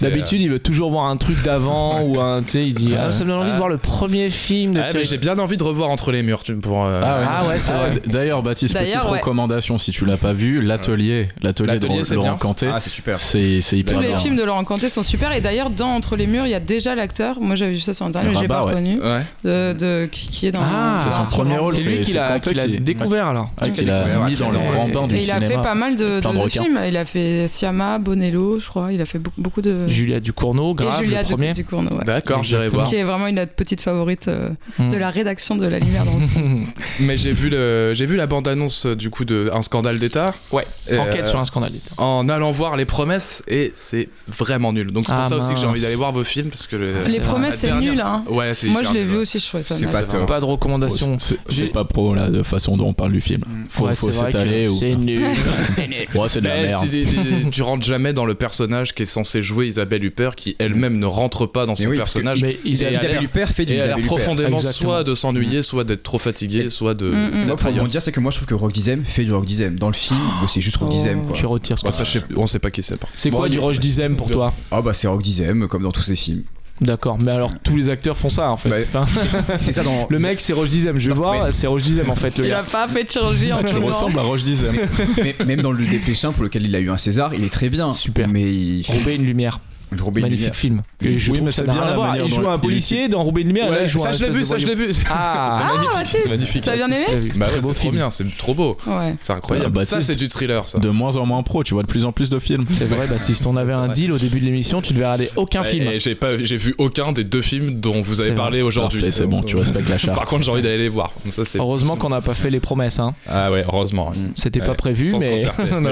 [0.00, 2.42] D'habitude, il veut toujours voir un truc d'avant ou un.
[2.42, 3.58] Tu sais, il dit Ah, ça me donne envie de Ah.
[3.58, 6.42] voir le premier film de euh, ah, j'ai bien envie de revoir entre les murs
[6.42, 8.02] tu- pour euh, Ah ouais, c'est Ah, vrai.
[8.06, 9.18] D'ailleurs, Baptiste, petite ouais.
[9.18, 12.36] recommandation si tu l'as pas vu, l'atelier, l'atelier de c'est Laurent.
[12.36, 13.18] Canté, Ah, c'est super.
[13.18, 14.10] c'est c'est hyper bien.
[14.34, 16.60] Films de Laurent Canté sont super et d'ailleurs dans Entre les murs il y a
[16.60, 18.70] déjà l'acteur, moi j'avais vu ça sur internet mais j'ai pas ouais.
[18.72, 22.00] reconnu, ouais de, de- qui, qui est dans Ah, C'est son premier rôle, C'est lui
[22.02, 23.50] qui l'a qui l'a qui- découvert alors.
[23.58, 25.54] Ah, qu'il a découvert, mis dans le grand bain du Et il a cinéma.
[25.54, 26.80] fait pas mal de, films.
[26.86, 28.92] Il a fait Siama, Bonello, je crois.
[28.92, 29.86] Il a fait beaucoup, beaucoup de.
[29.88, 31.52] Julia Ducournau, grave, et Julia le premier.
[31.52, 32.04] du, Ducournau, ouais.
[32.04, 34.88] d'accord j'irai voir Qui est vraiment une petite favorite euh, Mm.
[34.90, 36.60] de la rédaction de La Lumière dans le fond.
[37.00, 40.34] mais j'ai vu le j'ai vu la bande annonce du coup de un scandale d'état
[40.52, 40.66] Ouais,
[40.98, 41.72] enquête euh, sur un scandale.
[41.96, 45.54] en allant voir les promesses et c'est vraiment nul donc c'est pour Ah, ça aussi
[45.54, 48.00] que j'ai envie d'aller voir vos films parce que le- Les promesses, c'est nul.
[48.00, 48.24] Hein.
[48.28, 50.02] ouais c'est Moi, je l'ai vu aussi, je trouvais ça C'est pas.
[50.26, 51.16] Pas de recommandation.
[51.18, 53.42] C'est J'ai- c'est pas pro la de façon dont on parle du film.
[53.68, 54.72] Faut, Ouais, faut s'étaler ou.
[54.74, 55.22] C'est nul.
[55.74, 56.06] c'est nul.
[56.14, 56.80] Ouais, c'est de la Mais merde.
[56.82, 60.34] c'est des- des- tu rentres jamais dans le personnage qui est censé jouer Isabelle Huppert,
[60.36, 62.40] qui elle-même ne rentre pas dans son oui, que- personnage.
[62.42, 66.70] Mais Isabelle Huppert fait du elle a profondément soit de s'ennuyer, soit d'être trop fatigué,
[66.70, 67.06] soit de.
[67.06, 67.74] Mm, mm.
[67.74, 69.78] Moi, dire, c'est que moi, je trouve que Rock Dizem fait du Rock Dizem.
[69.78, 70.94] Dans le film, bah, c'est juste Rock Oh.
[70.94, 71.22] Dizem.
[71.32, 72.96] Tu retires ce que on sait pas qui c'est.
[73.16, 73.78] C'est quoi du il- Roche
[74.16, 76.42] Pour toi Ah, bah, c'est Rock Dizem, comme dans tous ses films.
[76.80, 78.68] D'accord, mais alors tous les acteurs font ça en fait.
[78.68, 79.06] Bah, Enfin,
[79.64, 80.06] C'est ça dans.
[80.10, 82.36] le mec c'est Roche Dizem, je vais Non, voir, mais- c'est Roche Dizem en fait
[82.36, 82.58] le Il gars.
[82.58, 84.74] a pas fait de chirurgie en Tu ressembles à Roche Dizem.
[85.18, 87.68] Mais même dans le Dépêchin pour lequel il a eu un César, il est très
[87.70, 87.92] bien.
[87.92, 88.26] Super.
[88.26, 88.84] Mais il.
[88.88, 89.60] Roubaix une lumière,
[90.00, 90.56] Roubaix magnifique lumière.
[90.56, 90.82] film.
[91.02, 92.16] Et je Oui, mais c'est bien la voir.
[92.16, 93.68] Il joue un policier dans Roubaix une lumière.
[93.68, 94.90] et là, il joue ça, je l'ai vu, de ça, je l'ai vu.
[95.10, 96.64] Ah, c'est magnifique, Baptiste, c'est magnifique.
[96.64, 97.32] t'as bien aimé?
[97.36, 97.94] Bah Très ouais, beau c'est trop film.
[97.96, 98.76] bien, c'est trop beau.
[98.86, 99.14] Ouais.
[99.22, 99.78] C'est incroyable.
[99.80, 100.78] Ah, ça, c'est du thriller, ça.
[100.78, 102.64] De moins en moins pro, tu vois de plus en plus de films.
[102.72, 103.46] C'est vrai, Baptiste.
[103.46, 104.80] On avait un deal au début de l'émission.
[104.82, 105.90] Tu devais regarder aucun film.
[105.98, 109.04] J'ai pas, j'ai vu aucun des deux films dont vous avez parlé aujourd'hui.
[109.10, 110.16] C'est bon, tu respectes la charte.
[110.18, 111.12] Par contre, j'ai envie d'aller les voir.
[111.58, 112.98] Heureusement qu'on n'a pas fait les promesses.
[112.98, 113.14] Hein.
[113.28, 114.12] Ah ouais, heureusement.
[114.34, 115.36] C'était pas prévu, mais.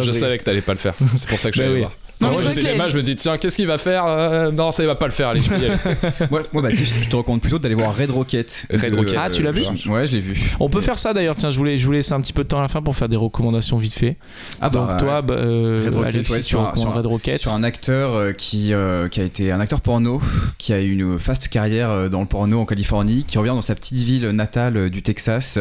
[0.03, 0.95] je savais que t'allais pas le faire.
[1.17, 1.81] C'est pour ça que je Bah vais oui.
[1.81, 1.93] voir.
[2.23, 4.87] Non, je c'est les me dis tiens, qu'est-ce qu'il va faire Euh, Non, ça il
[4.87, 5.29] va pas le faire.
[5.31, 5.77] Allez, je peux y aller.
[6.31, 8.67] Moi, moi, Baptiste, je te recommande plutôt d'aller voir Red Rocket.
[8.71, 9.17] Red De- Rocket.
[9.19, 10.41] Ah, tu l'as vu Ouais, je l'ai vu.
[10.61, 11.37] On peut faire ça d'ailleurs.
[11.37, 12.97] Tiens, je voulais, je voulais laisser un petit peu de temps à la fin pour
[12.97, 14.17] faire des recommandations vite fait.
[14.61, 16.89] Ah, Donc bah, toi, bah, euh, Red Rocket, Alexis, ouais, tu sur un- recommandes sur
[16.93, 17.41] un- Red Rocket.
[17.41, 20.21] sur un acteur euh, qui, euh, qui a été un acteur porno,
[20.59, 23.63] qui a eu une vaste carrière euh, dans le porno en Californie, qui revient dans
[23.63, 25.59] sa petite ville natale euh, du Texas.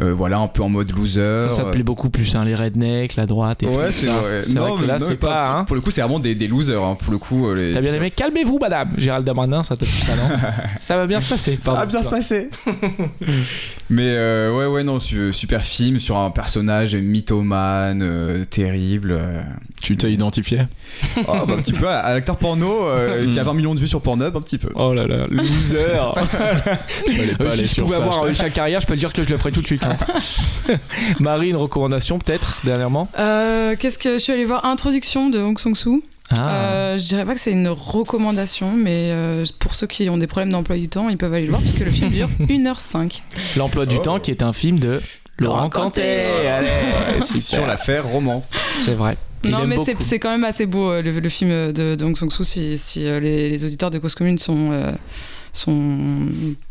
[0.00, 1.42] Euh, voilà, un peu en mode loser.
[1.48, 4.06] Ça, ça te plaît beaucoup plus, hein, les rednecks, la droite et Ouais, tout c'est
[4.08, 4.12] ça.
[4.18, 4.42] vrai.
[4.42, 5.63] C'est vrai Non, que là, c'est pas.
[5.64, 6.82] Pour le coup, c'est vraiment des, des losers.
[6.82, 6.96] hein.
[6.98, 8.90] Pour le coup, euh, les- T'as bien aimé Calmez-vous, madame.
[8.96, 10.28] Gérald Darmanin, ça t'a fait ça, non
[10.78, 11.58] Ça va bien se passer.
[11.62, 11.92] Ça va Pardon.
[11.92, 12.48] bien se passer.
[13.90, 19.12] Mais euh, ouais, ouais, non, su- super film sur un personnage mythomane, euh, terrible.
[19.12, 19.42] euh.
[19.82, 20.60] Tu t'es identifié
[21.18, 23.80] Oh, bah, un petit peu à, à l'acteur porno euh, qui a 20 millions de
[23.80, 24.68] vues sur Pornhub, un petit peu.
[24.74, 25.76] Oh là là, loser.
[26.24, 28.02] Fallait pas aller si je sur pouvais ça.
[28.04, 29.66] avoir je euh, chaque carrière, je peux te dire que je le ferais tout de
[29.66, 29.82] suite.
[29.84, 29.96] hein.
[31.20, 33.08] Marie, une recommandation peut-être dernièrement?
[33.18, 34.64] Euh, Qu'est-ce que je suis allée voir?
[34.64, 36.02] Introduction de Hong Song-soo.
[36.30, 36.48] Ah.
[36.94, 40.26] Euh, je dirais pas que c'est une recommandation, mais euh, pour ceux qui ont des
[40.26, 43.20] problèmes d'emploi du temps, ils peuvent aller le voir parce que le film dure 1h05.
[43.56, 45.00] L'emploi du temps qui est un film de
[45.38, 46.24] Laurent Canté.
[47.22, 47.42] Super.
[47.42, 48.44] Sur l'affaire roman.
[48.76, 49.16] C'est vrai.
[49.44, 52.04] Il non, mais c'est c'est quand même assez beau euh, le, le film de, de
[52.04, 54.70] Hong Song-soo si, si les, les auditeurs de Cause Commune sont.
[54.72, 54.92] euh,
[55.52, 55.70] sont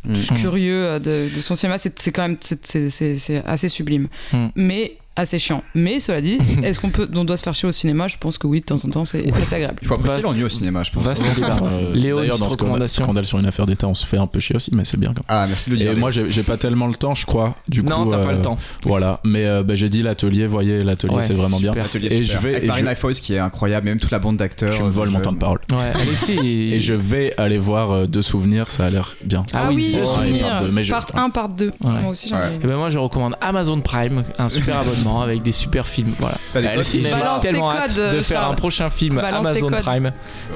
[0.06, 0.20] Mm.
[0.36, 4.08] curieux de, de son cinéma, c'est c'est quand même c'est- c'est c'est- c'est assez sublime.
[4.34, 4.48] Mm.
[4.56, 5.64] Mais assez chiant.
[5.76, 8.08] Mais cela dit, est-ce qu'on peut, on doit se faire chier au cinéma?
[8.08, 9.80] Je pense que oui, de temps en temps, c'est assez agréable.
[9.82, 11.04] Il faut apprécier l'ennui au cinéma, je pense.
[11.04, 11.60] Vaste débat.
[11.64, 13.04] Euh, Léo, D'ailleurs, dans ce recommandation.
[13.04, 15.10] scandale sur une affaire d'État, on se fait un peu chier aussi, mais c'est bien
[15.10, 15.26] quand même.
[15.44, 15.92] Ah, merci de le dire.
[15.92, 17.56] Et moi, j'ai pas tellement le temps, je crois.
[17.68, 18.58] Du non, coup, t'as pas euh, le temps.
[18.84, 21.72] Voilà, mais euh, bah, j'ai dit l'atelier, voyez, l'atelier, Ouais, c'est vraiment bien.
[21.74, 22.24] Et super.
[22.24, 24.74] je vais- Avec et Marina je- Foïs qui est incroyable, même toute la bande d'acteurs.
[24.76, 25.60] Tu me voles euh, mon temps de parole.
[25.72, 25.92] Ouais.
[26.44, 29.44] Et je vais aller voir euh, Deux Souvenirs, ça a l'air bien.
[29.54, 29.96] Ah oui,
[30.42, 31.72] part deux, mais je- part 1, part 2.
[31.82, 32.56] Moi aussi, j'en ai.
[32.56, 36.14] Et ben moi je recommande Amazon Prime, un super abonnement avec des super films.
[36.20, 36.36] Voilà.
[36.84, 38.52] J'ai- tes tellement codes, hâte de faire Charles.
[38.52, 39.70] un prochain film Amazon.
[39.82, 40.12] Prime.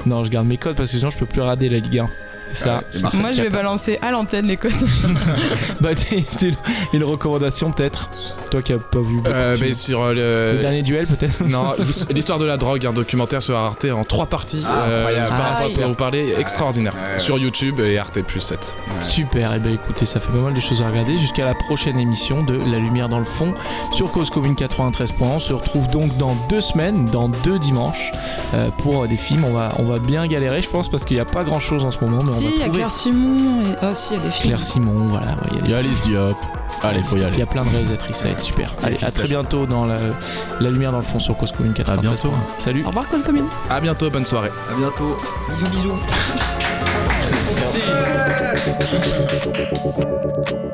[0.06, 2.08] Non, je garde mes codes parce que sinon je peux plus rater la Ligue 1.
[2.52, 2.82] Ça,
[3.14, 4.72] Moi, je vais balancer à l'antenne les codes.
[5.80, 5.90] Bah,
[6.92, 8.10] une recommandation peut-être.
[8.50, 9.20] Toi qui as pas vu.
[9.28, 10.60] Euh, mais sur euh, Le le.
[10.60, 11.44] dernier duel peut-être?
[11.44, 14.64] Non, l'his- l'histoire de la drogue, un documentaire sur Arte en trois parties.
[14.66, 15.28] Ah, incroyable.
[15.28, 15.84] par Ah, rapport à ce super.
[15.84, 16.94] dont vous parlez, extraordinaire.
[16.94, 17.18] Ouais, ouais.
[17.18, 18.74] Sur YouTube et Arte plus 7.
[19.02, 21.16] Super, et ben écoutez, ça fait pas mal de choses à regarder.
[21.18, 23.54] Jusqu'à la prochaine émission de La Lumière dans le fond
[23.92, 25.12] sur Cause Commune 93.
[25.20, 28.10] On se retrouve donc dans deux semaines, dans deux dimanches,
[28.54, 29.44] euh, pour des films.
[29.44, 31.84] On va, on va bien galérer, je pense, parce qu'il n'y a pas grand chose
[31.84, 32.68] en ce moment, mais si, on il y a.
[32.68, 33.62] Claire Simon.
[33.62, 33.64] Et...
[33.82, 34.46] Ah, si, il y a des films.
[34.46, 35.36] Claire Simon, voilà.
[35.50, 36.36] il y a des Il y a Alice Diop.
[36.82, 37.42] Allez, faut y Il y aller.
[37.42, 38.72] a plein de réalisatrices, ça va être super.
[38.82, 39.96] Allez, à très bientôt dans la,
[40.60, 42.00] la lumière dans le fond sur Cause Commune 93.
[42.20, 42.36] bientôt.
[42.56, 42.84] Salut.
[42.84, 43.46] Au revoir, Cause Commune.
[43.68, 44.50] À bientôt, bonne soirée.
[44.70, 45.16] À bientôt.
[45.50, 45.92] Bisous, bisous.
[47.56, 47.82] Merci.